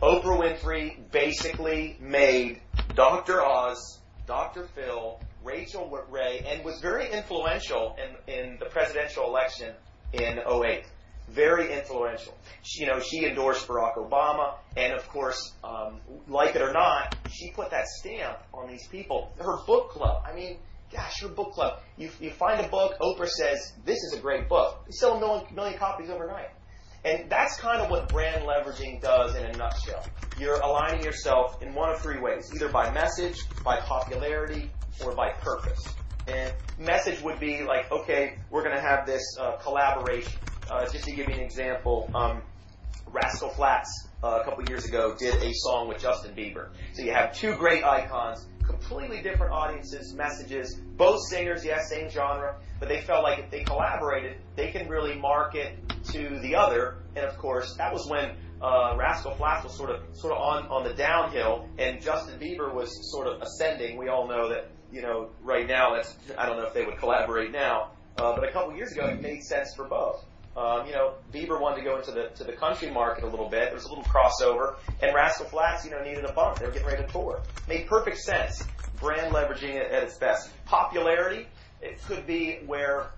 [0.00, 2.60] Oprah Winfrey basically made
[2.94, 3.44] Dr.
[3.44, 4.68] Oz, Dr.
[4.74, 9.74] Phil, Rachael Ray, and was very influential in, in the presidential election
[10.12, 10.84] in 08.
[11.28, 12.34] Very influential.
[12.62, 17.16] She, you know, she endorsed Barack Obama, and of course, um, like it or not,
[17.30, 19.32] she put that stamp on these people.
[19.38, 20.22] Her book club.
[20.26, 20.58] I mean,
[20.92, 21.80] gosh, your book club.
[21.96, 24.84] You, you find a book, Oprah says, this is a great book.
[24.86, 26.50] You sell a million, million copies overnight.
[27.04, 30.04] And that's kind of what brand leveraging does in a nutshell.
[30.38, 34.70] You're aligning yourself in one of three ways, either by message, by popularity,
[35.04, 35.94] or by purpose.
[36.26, 40.32] And message would be like, okay, we're going to have this uh, collaboration.
[40.70, 42.42] Uh, just to give you an example, um,
[43.06, 46.68] Rascal Flatts uh, a couple years ago did a song with Justin Bieber.
[46.92, 52.56] So you have two great icons completely different audiences, messages, both singers, yes, same genre,
[52.78, 56.98] but they felt like if they collaborated, they can really market to the other.
[57.16, 60.66] And of course, that was when uh, Rascal Flatts was sort of sort of on
[60.68, 63.96] on the downhill, and Justin Bieber was sort of ascending.
[63.96, 66.98] We all know that you know right now that's I don't know if they would
[66.98, 70.24] collaborate now, uh, but a couple years ago it made sense for both.
[70.58, 73.48] Um, you know, Bieber wanted to go into the to the country market a little
[73.48, 73.66] bit.
[73.66, 76.58] There was a little crossover, and Rascal Flatts, you know, needed a bump.
[76.58, 77.40] They were getting ready to tour.
[77.68, 78.64] Made perfect sense.
[78.98, 80.50] Brand leveraging it at its best.
[80.64, 81.46] Popularity,
[81.80, 83.12] it could be where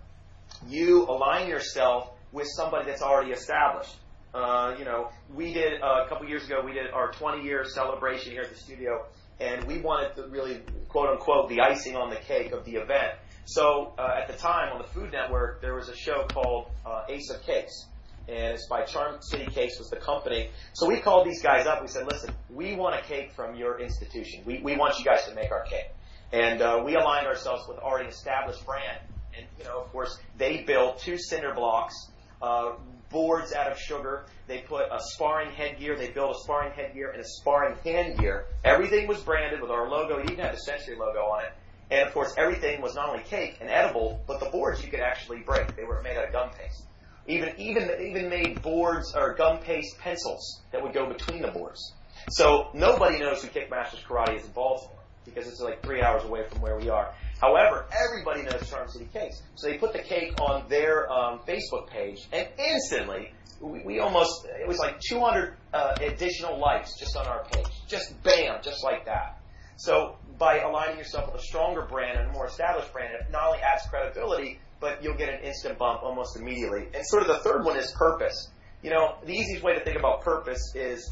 [0.68, 3.96] you align yourself with somebody that's already established.
[4.34, 6.60] Uh, you know, we did uh, a couple years ago.
[6.62, 9.06] We did our 20 year celebration here at the studio,
[9.40, 10.60] and we wanted to really
[10.90, 13.14] quote unquote the icing on the cake of the event.
[13.44, 17.02] So uh, at the time on the Food Network, there was a show called uh,
[17.08, 17.86] Ace of Cakes,
[18.28, 20.50] and it's by Charm City Cakes was the company.
[20.72, 21.82] So we called these guys up.
[21.82, 24.42] We said, listen, we want a cake from your institution.
[24.44, 25.90] We, we want you guys to make our cake.
[26.32, 29.00] And uh, we aligned ourselves with already established brand.
[29.36, 31.94] And, you know, of course, they built two cinder blocks,
[32.40, 32.72] uh,
[33.10, 34.26] boards out of sugar.
[34.46, 35.96] They put a sparring headgear.
[35.96, 38.44] They built a sparring headgear and a sparring handgear.
[38.64, 40.18] Everything was branded with our logo.
[40.18, 41.52] It even had the Century logo on it.
[41.90, 45.00] And of course, everything was not only cake and edible, but the boards you could
[45.00, 45.76] actually break.
[45.76, 46.84] They were made out of gum paste.
[47.26, 51.94] Even even even made boards or gum paste pencils that would go between the boards.
[52.28, 56.44] So nobody knows who Kickmasters Karate is in Baltimore because it's like three hours away
[56.48, 57.12] from where we are.
[57.40, 59.40] However, everybody knows Charm City Cakes.
[59.56, 64.46] So they put the cake on their um, Facebook page, and instantly, we, we almost,
[64.46, 67.66] it was like 200 uh, additional likes just on our page.
[67.88, 69.39] Just bam, just like that.
[69.80, 73.46] So by aligning yourself with a stronger brand and a more established brand, it not
[73.46, 76.88] only adds credibility, but you'll get an instant bump almost immediately.
[76.92, 78.50] And sort of the third one is purpose.
[78.82, 81.10] You know, the easiest way to think about purpose is,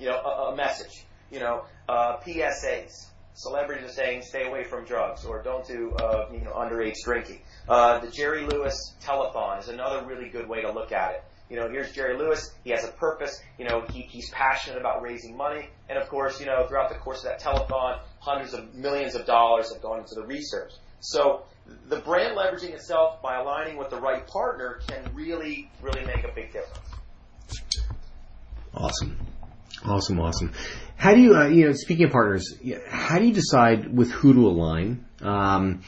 [0.00, 1.04] you know, a, a message.
[1.30, 6.28] You know, uh, PSAs celebrities are saying stay away from drugs or don't do uh,
[6.32, 7.40] you know underage drinking.
[7.68, 11.24] Uh, the Jerry Lewis telethon is another really good way to look at it.
[11.52, 12.50] You know, here's Jerry Lewis.
[12.64, 13.42] He has a purpose.
[13.58, 15.68] You know, he, he's passionate about raising money.
[15.86, 19.26] And of course, you know, throughout the course of that telethon, hundreds of millions of
[19.26, 20.72] dollars have gone into the research.
[21.00, 21.42] So
[21.90, 26.32] the brand leveraging itself by aligning with the right partner can really, really make a
[26.34, 26.88] big difference.
[28.72, 29.18] Awesome.
[29.84, 30.52] Awesome, awesome.
[30.96, 32.54] How do you, uh, you know, speaking of partners,
[32.88, 35.04] how do you decide with who to align?
[35.20, 35.82] Um,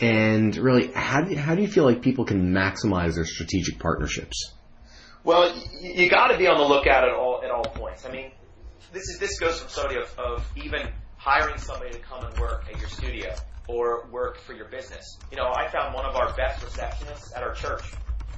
[0.00, 3.78] and really, how do, you, how do you feel like people can maximize their strategic
[3.78, 4.54] partnerships?
[5.24, 8.04] Well, you, you got to be on the lookout at all at all points.
[8.04, 8.32] I mean,
[8.92, 12.66] this is this goes from somebody of, of even hiring somebody to come and work
[12.72, 13.32] at your studio
[13.68, 15.18] or work for your business.
[15.30, 17.84] You know, I found one of our best receptionists at our church.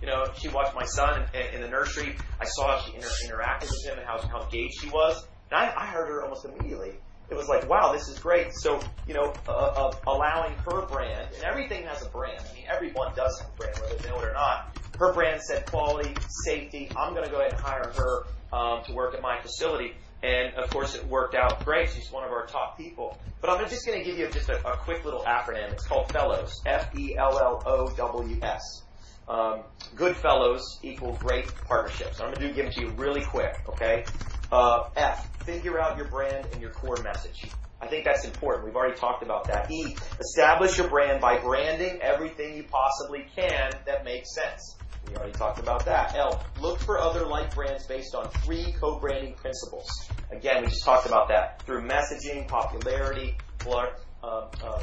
[0.03, 2.17] You know, she watched my son in, in the nursery.
[2.39, 5.27] I saw how she inter- interacted with him and how, how engaged she was.
[5.51, 6.93] And I, I heard her almost immediately.
[7.31, 8.49] It was like, wow, this is great.
[8.53, 12.39] So, you know, uh, uh, allowing her brand, and everything has a brand.
[12.39, 14.77] I mean, everyone does have a brand, whether they know it or not.
[14.99, 16.15] Her brand said quality,
[16.45, 16.89] safety.
[16.97, 18.25] I'm going to go ahead and hire her
[18.57, 19.95] um, to work at my facility.
[20.23, 21.91] And of course, it worked out great.
[21.91, 23.19] She's one of our top people.
[23.41, 25.73] But I'm just going to give you just a, a quick little acronym.
[25.73, 26.63] It's called Fellows.
[26.65, 28.83] F E L L O W S.
[29.29, 29.63] Um,
[29.97, 32.21] good fellows equal great partnerships.
[32.21, 33.55] I'm going to do give them to you really quick.
[33.69, 34.05] Okay.
[34.53, 35.29] Uh, F.
[35.45, 37.47] Figure out your brand and your core message.
[37.81, 38.65] I think that's important.
[38.65, 39.71] We've already talked about that.
[39.71, 39.95] E.
[40.19, 44.77] Establish your brand by branding everything you possibly can that makes sense.
[45.09, 46.15] We already talked about that.
[46.17, 46.45] L.
[46.61, 49.87] Look for other like brands based on three co-branding principles.
[50.31, 53.37] Again, we just talked about that through messaging, popularity,
[53.67, 53.87] uh,
[54.23, 54.83] uh,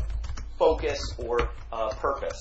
[0.58, 2.40] focus, or uh, purpose.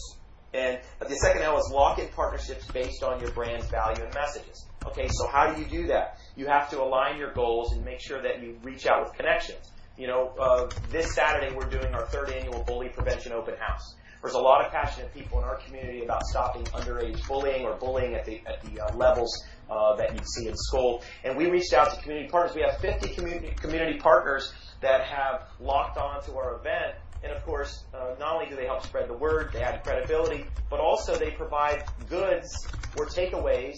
[0.53, 4.66] And the second L is lock in partnerships based on your brand's value and messages.
[4.87, 6.18] Okay, so how do you do that?
[6.37, 9.70] You have to align your goals and make sure that you reach out with connections.
[9.97, 13.95] You know, uh, this Saturday we're doing our third annual bully prevention open house.
[14.23, 18.14] There's a lot of passionate people in our community about stopping underage bullying or bullying
[18.14, 21.03] at the at the uh, levels uh, that you see in school.
[21.25, 22.55] And we reached out to community partners.
[22.55, 27.45] We have 50 community community partners that have locked on to our event and of
[27.45, 31.16] course, uh, not only do they help spread the word, they add credibility, but also
[31.16, 32.49] they provide goods
[32.97, 33.75] or takeaways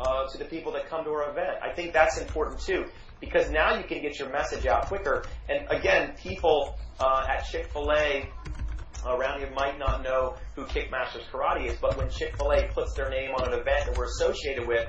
[0.00, 1.58] uh, to the people that come to our event.
[1.62, 2.86] I think that's important too,
[3.20, 5.24] because now you can get your message out quicker.
[5.48, 8.30] And again, people uh, at Chick Fil A
[9.04, 12.94] around here might not know who Kickmasters Karate is, but when Chick Fil A puts
[12.94, 14.88] their name on an event that we're associated with,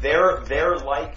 [0.00, 1.16] they're they're like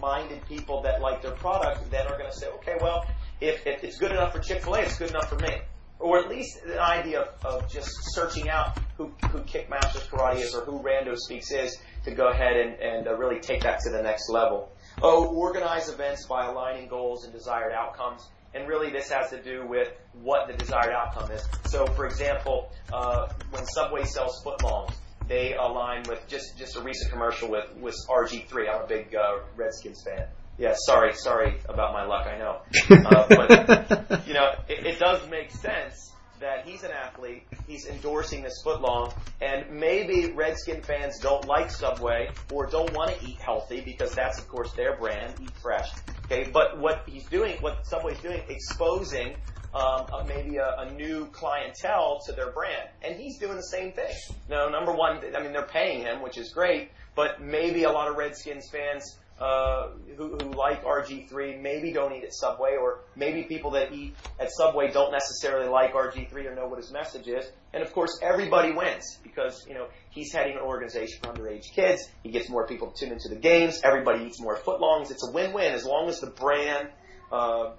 [0.00, 3.06] minded people that like their product then are going to say, okay, well,
[3.40, 5.58] if, if it's good enough for Chick fil A, it's good enough for me.
[5.98, 10.54] Or at least an idea of, of just searching out who, who Kickmasters Karate is
[10.54, 13.90] or who Rando Speaks is to go ahead and, and uh, really take that to
[13.90, 14.70] the next level.
[15.02, 18.26] Oh, organize events by aligning goals and desired outcomes.
[18.56, 21.46] And really, this has to do with what the desired outcome is.
[21.66, 24.94] So, for example, uh, when Subway sells footlongs,
[25.28, 28.68] they align with just just a recent commercial with with RG3.
[28.72, 30.26] I'm a big uh, Redskins fan.
[30.58, 32.26] Yeah, sorry, sorry about my luck.
[32.26, 37.46] I know, uh, but you know, it, it does make sense that he's an athlete.
[37.66, 43.26] He's endorsing this footlong, and maybe Redskin fans don't like Subway or don't want to
[43.26, 45.90] eat healthy because that's, of course, their brand, Eat Fresh.
[46.24, 49.36] Okay, but what he's doing, what Subway's doing, exposing
[49.74, 53.92] um, a, maybe a, a, new clientele to their brand, and he's doing the same
[53.92, 54.14] thing.
[54.48, 58.08] Now, number one, I mean, they're paying him, which is great, but maybe a lot
[58.08, 63.42] of Redskins fans uh, who, who like RG3 maybe don't eat at Subway, or maybe
[63.42, 67.44] people that eat at Subway don't necessarily like RG3 or know what his message is.
[67.74, 72.08] And of course, everybody wins because you know he's heading an organization for underage kids.
[72.22, 73.80] He gets more people to tune into the games.
[73.84, 75.10] Everybody eats more footlongs.
[75.10, 76.88] It's a win-win as long as the brand
[77.30, 77.72] uh,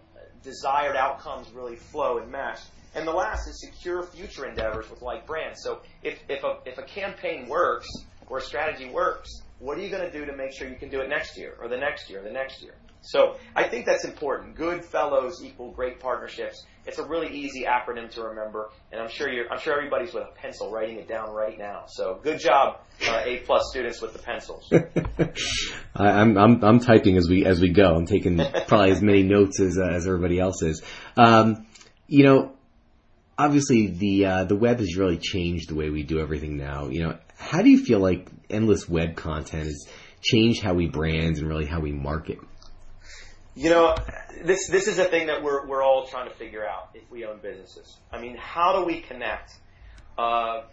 [0.43, 2.59] desired outcomes really flow and match.
[2.95, 5.61] And the last is secure future endeavors with like brands.
[5.61, 7.87] So if, if, a, if a campaign works
[8.27, 9.29] or a strategy works,
[9.59, 11.55] what are you going to do to make sure you can do it next year
[11.59, 12.75] or the next year or the next year?
[13.01, 14.55] So I think that's important.
[14.55, 16.65] Good fellows equal great partnerships.
[16.85, 20.31] It's a really easy acronym to remember, and I'm sure I'm sure everybody's with a
[20.41, 21.83] pencil writing it down right now.
[21.87, 24.69] So good job, uh, A plus students with the pencils.
[25.95, 27.95] I, I'm, I'm I'm typing as we as we go.
[27.95, 28.37] I'm taking
[28.67, 30.81] probably as many notes as uh, as everybody else is.
[31.17, 31.65] Um,
[32.07, 32.53] you know,
[33.37, 36.87] obviously the uh, the web has really changed the way we do everything now.
[36.87, 39.87] You know, how do you feel like endless web content has
[40.21, 42.39] changed how we brand and really how we market?
[43.55, 43.95] You know,
[44.43, 47.25] this this is a thing that we're we're all trying to figure out if we
[47.25, 47.97] own businesses.
[48.11, 49.53] I mean, how do we connect?
[50.17, 50.63] Uh,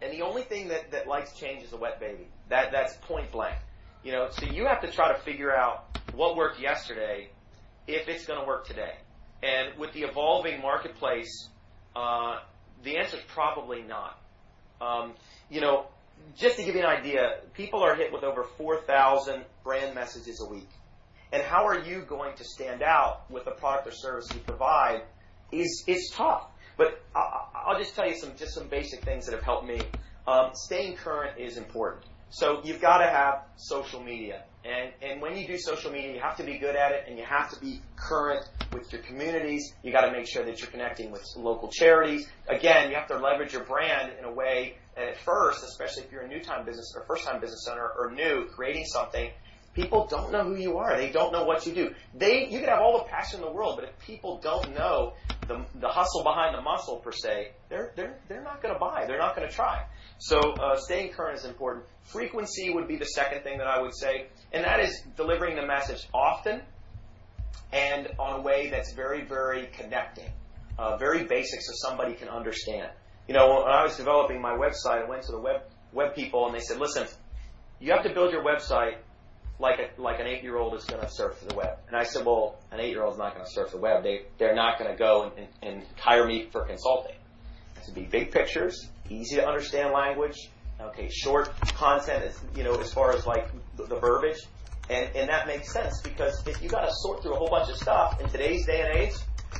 [0.00, 2.28] and the only thing that, that likes change is a wet baby.
[2.48, 3.58] That that's point blank.
[4.04, 7.30] You know, so you have to try to figure out what worked yesterday
[7.86, 8.94] if it's going to work today.
[9.42, 11.48] And with the evolving marketplace,
[11.94, 12.38] uh,
[12.82, 14.18] the answer is probably not.
[14.80, 15.14] Um,
[15.50, 15.86] you know,
[16.36, 20.50] just to give you an idea, people are hit with over 4,000 brand messages a
[20.50, 20.68] week.
[21.32, 25.02] And how are you going to stand out with the product or service you provide
[25.50, 26.46] is, is tough.
[26.76, 29.80] But I'll just tell you some, just some basic things that have helped me.
[30.26, 32.04] Um, staying current is important.
[32.30, 34.44] So you've got to have social media.
[34.64, 37.18] And, and when you do social media, you have to be good at it and
[37.18, 39.74] you have to be current with your communities.
[39.82, 42.28] You got to make sure that you're connecting with local charities.
[42.48, 46.22] Again, you have to leverage your brand in a way at first, especially if you're
[46.22, 49.30] a new time business or first time business owner or new, creating something,
[49.74, 50.98] People don't know who you are.
[50.98, 51.94] They don't know what you do.
[52.14, 55.14] They, you can have all the passion in the world, but if people don't know
[55.48, 59.06] the, the hustle behind the muscle per se, they're, they're, they're not going to buy.
[59.06, 59.86] They're not going to try.
[60.18, 61.86] So uh, staying current is important.
[62.02, 65.66] Frequency would be the second thing that I would say, and that is delivering the
[65.66, 66.60] message often
[67.72, 70.30] and on a way that's very, very connecting,
[70.78, 72.90] uh, very basic so somebody can understand.
[73.32, 76.44] You know, when I was developing my website, I went to the web web people
[76.44, 77.06] and they said, listen,
[77.80, 78.96] you have to build your website
[79.58, 81.78] like a, like an eight year old is going to surf the web.
[81.88, 84.02] And I said, well, an eight year old is not going to surf the web.
[84.02, 87.16] They they're not going to go and, and, and hire me for consulting.
[87.86, 90.50] To be big pictures, easy to understand language.
[90.78, 94.42] Okay, short content is you know as far as like the, the verbiage,
[94.90, 97.70] and and that makes sense because if you got to sort through a whole bunch
[97.70, 99.14] of stuff in today's day and age,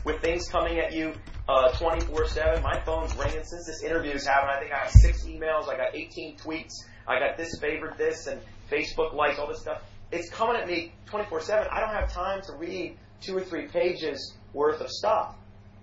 [0.04, 1.14] with things coming at you
[1.48, 2.62] uh, 24/7.
[2.62, 4.54] My phone's ringing since this interview is happening.
[4.56, 5.68] I think I have six emails.
[5.68, 6.72] I got 18 tweets.
[7.06, 8.40] I got this favorite this and
[8.70, 9.82] Facebook likes all this stuff
[10.12, 11.68] it's coming at me 24 7.
[11.72, 15.34] I don't have time to read two or three pages worth of stuff.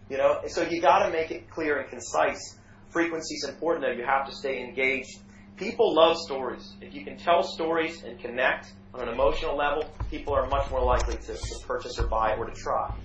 [0.09, 2.57] You know, so you got to make it clear and concise.
[2.89, 3.91] Frequency is important, though.
[3.91, 5.19] You have to stay engaged.
[5.57, 6.73] People love stories.
[6.81, 10.83] If you can tell stories and connect on an emotional level, people are much more
[10.83, 12.95] likely to, to purchase or buy or to try.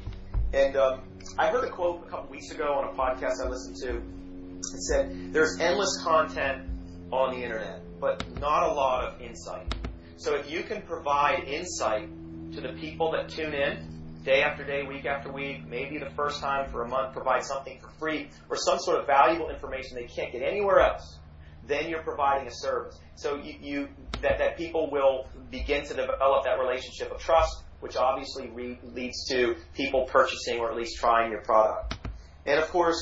[0.54, 1.00] And um,
[1.36, 3.96] I heard a quote a couple weeks ago on a podcast I listened to.
[3.96, 6.68] It said, "There's endless content
[7.10, 9.74] on the internet, but not a lot of insight."
[10.16, 12.08] So if you can provide insight
[12.52, 16.40] to the people that tune in day after day, week after week, maybe the first
[16.40, 20.06] time for a month, provide something for free or some sort of valuable information they
[20.06, 21.18] can't get anywhere else,
[21.66, 22.96] then you're providing a service.
[23.16, 23.88] So you, you
[24.22, 29.26] that, that people will begin to develop that relationship of trust, which obviously re- leads
[29.28, 31.98] to people purchasing or at least trying your product.
[32.46, 32.98] And of course,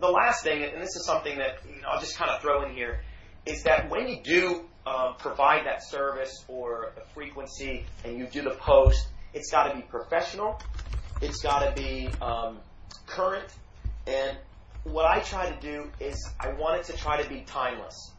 [0.00, 2.64] the last thing, and this is something that you know, I'll just kind of throw
[2.64, 3.00] in here,
[3.44, 8.40] is that when you do um, provide that service or a frequency and you do
[8.40, 10.58] the post, it's got to be professional.
[11.20, 12.60] It's got to be um,
[13.06, 13.52] current.
[14.06, 14.38] And
[14.84, 18.12] what I try to do is I want it to try to be timeless.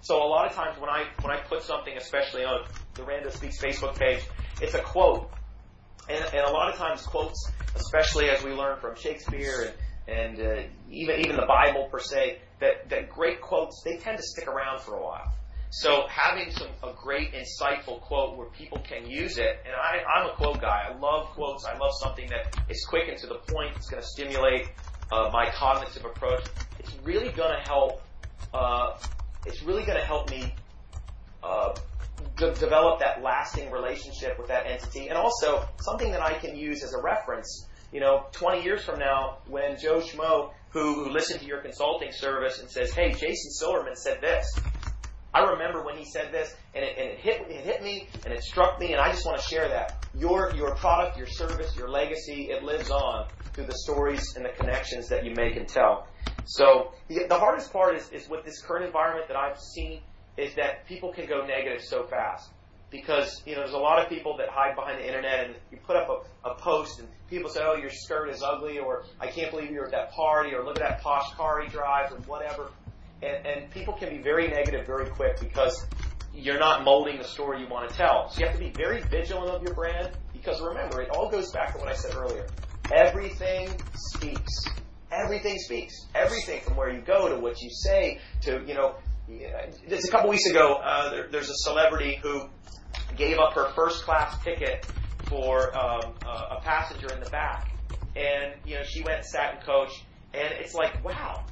[0.00, 3.30] So a lot of times when I when I put something, especially on the Rando
[3.30, 4.24] Speaks Facebook page,
[4.60, 5.30] it's a quote.
[6.08, 9.72] And, and a lot of times quotes, especially as we learn from Shakespeare
[10.08, 14.18] and, and uh, even even the Bible per se, that, that great quotes they tend
[14.18, 15.32] to stick around for a while.
[15.70, 20.30] So having some a great insightful quote where people can use it, and I, I'm
[20.30, 20.88] a quote guy.
[20.88, 21.64] I love quotes.
[21.64, 23.76] I love something that is quick and to the point.
[23.76, 24.68] It's going to stimulate
[25.10, 26.46] uh, my cognitive approach.
[26.78, 28.02] It's really going to help.
[28.54, 28.96] Uh,
[29.44, 30.54] it's really going to help me
[31.42, 31.74] uh,
[32.36, 36.82] de- develop that lasting relationship with that entity, and also something that I can use
[36.82, 37.66] as a reference.
[37.92, 42.12] You know, 20 years from now, when Joe Schmo, who, who listened to your consulting
[42.12, 44.46] service and says, "Hey, Jason Silverman said this,"
[45.32, 48.32] I remember when he said this, and it, and it hit it hit me, and
[48.32, 50.04] it struck me, and I just want to share that.
[50.14, 54.50] Your your product, your service, your legacy, it lives on through the stories and the
[54.50, 56.06] connections that you make and tell.
[56.46, 60.00] So the, the hardest part is, is with this current environment that I've seen
[60.36, 62.50] is that people can go negative so fast
[62.90, 65.78] because you know there's a lot of people that hide behind the internet and you
[65.86, 66.08] put up
[66.44, 69.70] a, a post and people say oh your skirt is ugly or I can't believe
[69.70, 72.70] you were at that party or look at that posh car he drives or whatever
[73.22, 75.86] and, and people can be very negative very quick because
[76.36, 78.28] you're not molding the story you want to tell.
[78.30, 81.50] So you have to be very vigilant of your brand because remember, it all goes
[81.50, 82.46] back to what I said earlier.
[82.94, 84.52] Everything speaks.
[85.10, 85.94] Everything speaks.
[86.14, 88.96] Everything from where you go to what you say to, you know,
[89.88, 92.48] just a couple weeks ago, uh, there, there's a celebrity who
[93.16, 94.86] gave up her first class ticket
[95.24, 97.72] for um, uh, a passenger in the back.
[98.14, 99.90] And, you know, she went and sat in coach,
[100.32, 101.44] and it's like, wow,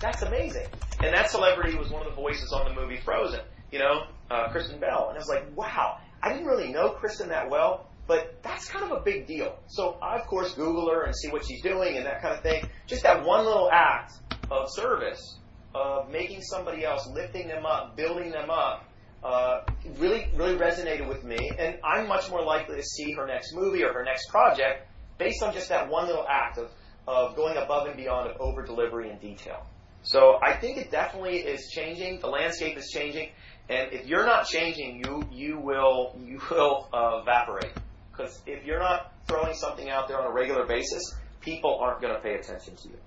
[0.00, 0.66] that's amazing.
[1.02, 3.40] And that celebrity was one of the voices on the movie Frozen,
[3.72, 5.08] you know, uh, Kristen Bell.
[5.08, 8.84] And I was like, wow, I didn't really know Kristen that well, but that's kind
[8.84, 9.58] of a big deal.
[9.68, 12.42] So I, of course, Google her and see what she's doing and that kind of
[12.42, 12.68] thing.
[12.86, 14.14] Just that one little act
[14.50, 15.38] of service,
[15.74, 18.84] of making somebody else, lifting them up, building them up,
[19.22, 19.60] uh,
[19.98, 21.50] really, really resonated with me.
[21.58, 24.86] And I'm much more likely to see her next movie or her next project
[25.18, 26.70] based on just that one little act of,
[27.06, 29.66] of going above and beyond of over delivery and detail.
[30.02, 32.20] So I think it definitely is changing.
[32.20, 33.30] The landscape is changing,
[33.68, 37.72] and if you're not changing, you you will you will uh, evaporate.
[38.10, 42.14] Because if you're not throwing something out there on a regular basis, people aren't going
[42.14, 42.98] to pay attention to you.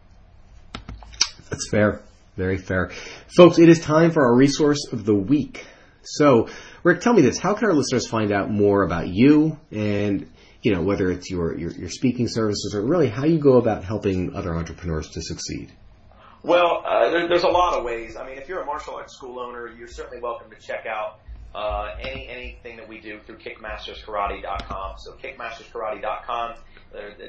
[1.49, 2.01] That's fair.
[2.37, 2.91] Very fair.
[3.35, 5.65] Folks, it is time for our resource of the week.
[6.03, 6.49] So,
[6.83, 7.37] Rick, tell me this.
[7.37, 10.29] How can our listeners find out more about you and,
[10.61, 13.83] you know, whether it's your, your, your speaking services or really how you go about
[13.83, 15.71] helping other entrepreneurs to succeed?
[16.43, 18.15] Well, uh, there, there's a lot of ways.
[18.15, 21.19] I mean, if you're a martial arts school owner, you're certainly welcome to check out
[21.53, 24.95] uh, any anything that we do through kickmasterskarate.com.
[24.97, 26.55] So kickmasterskarate.com.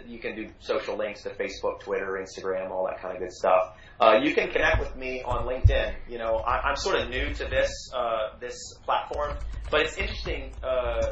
[0.06, 3.76] You can do social links to Facebook, Twitter, Instagram, all that kind of good stuff.
[4.00, 5.94] Uh, you can connect with me on LinkedIn.
[6.08, 9.36] You know, I, am sort of new to this uh, this platform,
[9.70, 11.10] but it's interesting uh,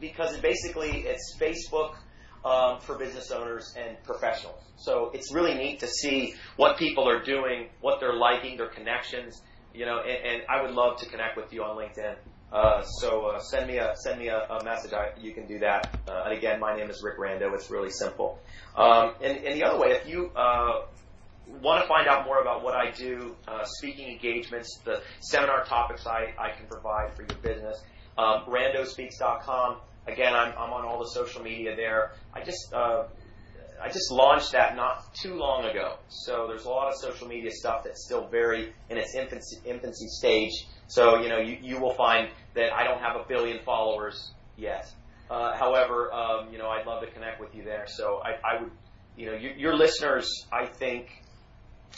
[0.00, 1.94] because it basically it's Facebook
[2.44, 4.62] um, for business owners and professionals.
[4.76, 9.42] So it's really neat to see what people are doing, what they're liking, their connections.
[9.74, 12.16] You know, and, and I would love to connect with you on LinkedIn.
[12.52, 14.92] Uh, so uh, send me a send me a, a message.
[14.92, 15.94] I, you can do that.
[16.08, 17.52] Uh, and again, my name is Rick Rando.
[17.54, 18.38] It's really simple.
[18.74, 20.82] Um, and, and the other way, if you uh,
[21.62, 26.06] want to find out more about what I do, uh, speaking engagements, the seminar topics
[26.06, 27.82] I, I can provide for your business,
[28.16, 29.76] um, randospeaks.com.
[30.06, 32.12] Again, I'm, I'm on all the social media there.
[32.32, 33.04] I just uh,
[33.82, 35.96] I just launched that not too long ago.
[36.08, 40.06] So there's a lot of social media stuff that's still very in its infancy, infancy
[40.08, 40.52] stage.
[40.88, 44.92] So, you know, you, you will find that I don't have a billion followers yet.
[45.30, 47.84] Uh, however, um, you know, I'd love to connect with you there.
[47.86, 48.72] So I, I would,
[49.16, 51.22] you know, you, your listeners, I think,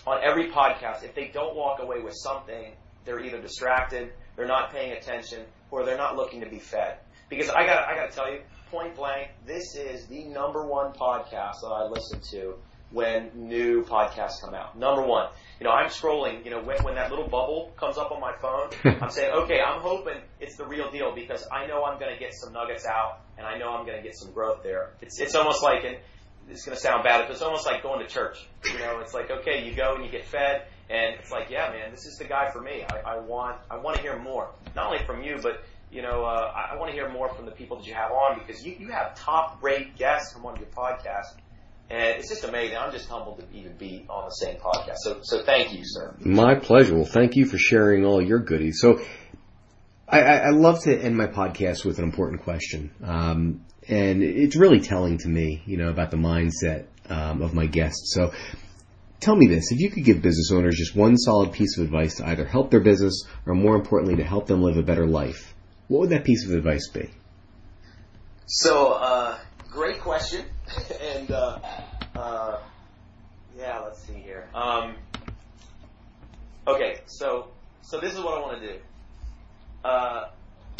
[0.07, 2.73] on every podcast, if they don't walk away with something,
[3.05, 6.99] they're either distracted, they're not paying attention, or they're not looking to be fed.
[7.29, 8.41] Because I got, I got to tell you,
[8.71, 12.55] point blank, this is the number one podcast that I listen to
[12.93, 14.79] when new podcasts come out.
[14.79, 15.29] Number one.
[15.61, 18.33] You know, I'm scrolling, you know, when, when that little bubble comes up on my
[18.41, 22.13] phone, I'm saying, okay, I'm hoping it's the real deal because I know I'm going
[22.13, 24.91] to get some nuggets out and I know I'm going to get some growth there.
[25.01, 25.97] It's, it's almost like, and
[26.49, 28.39] it's going to sound bad, but it's almost like going to church.
[28.65, 31.71] You know, it's like, okay, you go and you get fed and it's like, yeah,
[31.71, 32.83] man, this is the guy for me.
[32.83, 34.51] I, I want, I want to hear more.
[34.75, 37.51] Not only from you, but you know, uh, I, want to hear more from the
[37.51, 40.61] people that you have on because you, you have top rate guests from one of
[40.61, 41.35] your podcasts.
[41.91, 42.77] And it's just amazing.
[42.77, 44.99] I'm just humbled to even be on the same podcast.
[44.99, 46.15] So, so thank you, sir.
[46.21, 46.95] My pleasure.
[46.95, 48.79] Well, thank you for sharing all your goodies.
[48.81, 49.01] So,
[50.11, 54.57] I, I, I love to end my podcast with an important question, um, and it's
[54.57, 58.13] really telling to me, you know, about the mindset um, of my guests.
[58.15, 58.33] So,
[59.21, 62.17] tell me this: if you could give business owners just one solid piece of advice
[62.17, 65.50] to either help their business, or more importantly, to help them live a better life,
[65.91, 67.11] what would that piece of advice be?
[68.47, 69.39] So, uh,
[69.73, 70.45] great question,
[71.17, 71.59] and uh,
[72.15, 72.59] uh,
[73.59, 74.49] yeah, let's see here.
[74.55, 74.95] Um,
[76.69, 77.49] okay, so
[77.83, 78.79] so this is what I want to do.
[79.85, 80.29] Uh,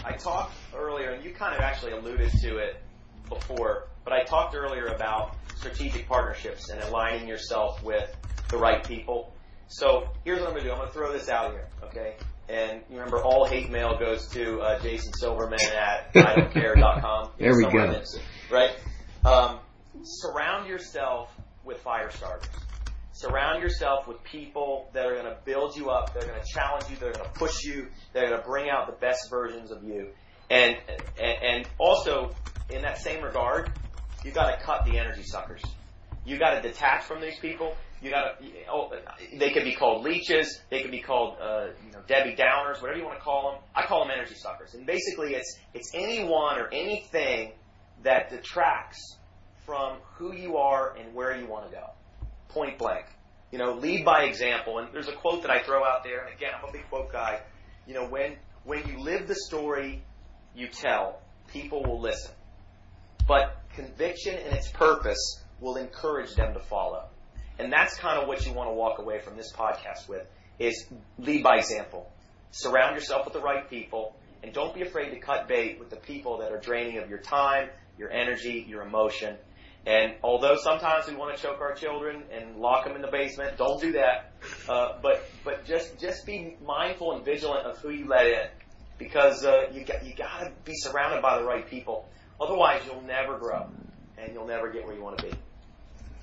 [0.05, 2.81] I talked earlier, and you kind of actually alluded to it
[3.29, 8.15] before, but I talked earlier about strategic partnerships and aligning yourself with
[8.49, 9.35] the right people.
[9.67, 10.73] So here's what I'm going to do.
[10.73, 12.15] I'm going to throw this out here, okay?
[12.51, 17.31] And you remember, all hate mail goes to uh, Jason Silverman at idon'tcare.com.
[17.39, 18.03] there we go.
[18.51, 18.73] right?
[19.25, 19.61] Um,
[20.03, 21.31] surround yourself
[21.65, 22.49] with fire starters.
[23.13, 26.13] Surround yourself with people that are going to build you up.
[26.15, 26.97] They're going to challenge you.
[26.97, 27.87] They're going to push you.
[28.13, 30.09] They're going to bring out the best versions of you.
[30.49, 30.77] And
[31.21, 32.35] and, and also,
[32.71, 33.71] in that same regard,
[34.25, 35.63] you've got to cut the energy suckers.
[36.31, 38.47] You got to detach from these people you got to.
[38.71, 38.91] Oh,
[39.35, 40.61] they could be called leeches.
[40.71, 43.61] They could be called, uh, you know, Debbie Downers, whatever you want to call them.
[43.75, 44.75] I call them energy suckers.
[44.75, 47.53] And basically, it's it's anyone or anything
[48.03, 49.17] that detracts
[49.67, 51.91] from who you are and where you want to go.
[52.49, 53.05] Point blank.
[53.53, 54.79] You know, lead by example.
[54.79, 56.25] And there's a quote that I throw out there.
[56.25, 57.41] And again, I'm a big quote guy.
[57.87, 60.03] You know, when when you live the story
[60.55, 62.33] you tell, people will listen.
[63.29, 67.05] But conviction and its purpose will encourage them to follow.
[67.59, 70.27] And that's kind of what you want to walk away from this podcast with
[70.59, 70.87] is
[71.19, 72.11] lead by example.
[72.51, 75.97] Surround yourself with the right people and don't be afraid to cut bait with the
[75.97, 79.37] people that are draining of your time, your energy, your emotion.
[79.87, 83.57] And although sometimes we want to choke our children and lock them in the basement,
[83.57, 84.33] don't do that.
[84.69, 88.49] Uh, but but just just be mindful and vigilant of who you let in,
[88.99, 92.09] because uh, you got you got to be surrounded by the right people.
[92.39, 93.69] Otherwise, you'll never grow,
[94.19, 95.33] and you'll never get where you want to be.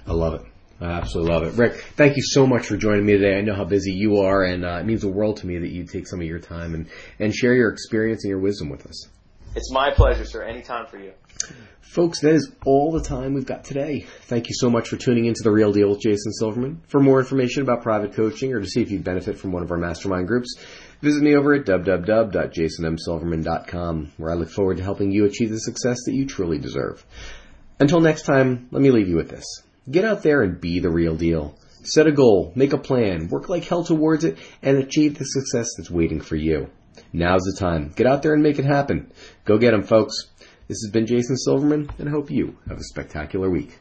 [0.08, 0.41] I love it.
[0.80, 1.58] I absolutely love it.
[1.58, 3.36] Rick, thank you so much for joining me today.
[3.38, 5.70] I know how busy you are, and uh, it means the world to me that
[5.70, 6.88] you take some of your time and,
[7.20, 9.10] and share your experience and your wisdom with us.
[9.55, 10.43] It's my pleasure, sir.
[10.43, 11.14] Anytime for you.
[11.82, 14.05] Folks, that is all the time we've got today.
[14.24, 16.84] Thank you so much for tuning into The Real Deal with Jason Silverman.
[16.88, 19.72] For more information about private coaching or to see if you'd benefit from one of
[19.72, 20.55] our mastermind groups,
[21.01, 25.97] visit me over at www.jasonmsilverman.com, where I look forward to helping you achieve the success
[26.05, 27.03] that you truly deserve.
[27.80, 29.64] Until next time, let me leave you with this.
[29.89, 31.55] Get out there and be the real deal.
[31.83, 35.69] Set a goal, make a plan, work like hell towards it, and achieve the success
[35.77, 36.67] that's waiting for you.
[37.13, 37.93] Now's the time.
[37.95, 39.09] Get out there and make it happen.
[39.45, 40.15] Go get 'em, folks.
[40.67, 43.79] This has been Jason Silverman, and I hope you have a spectacular week.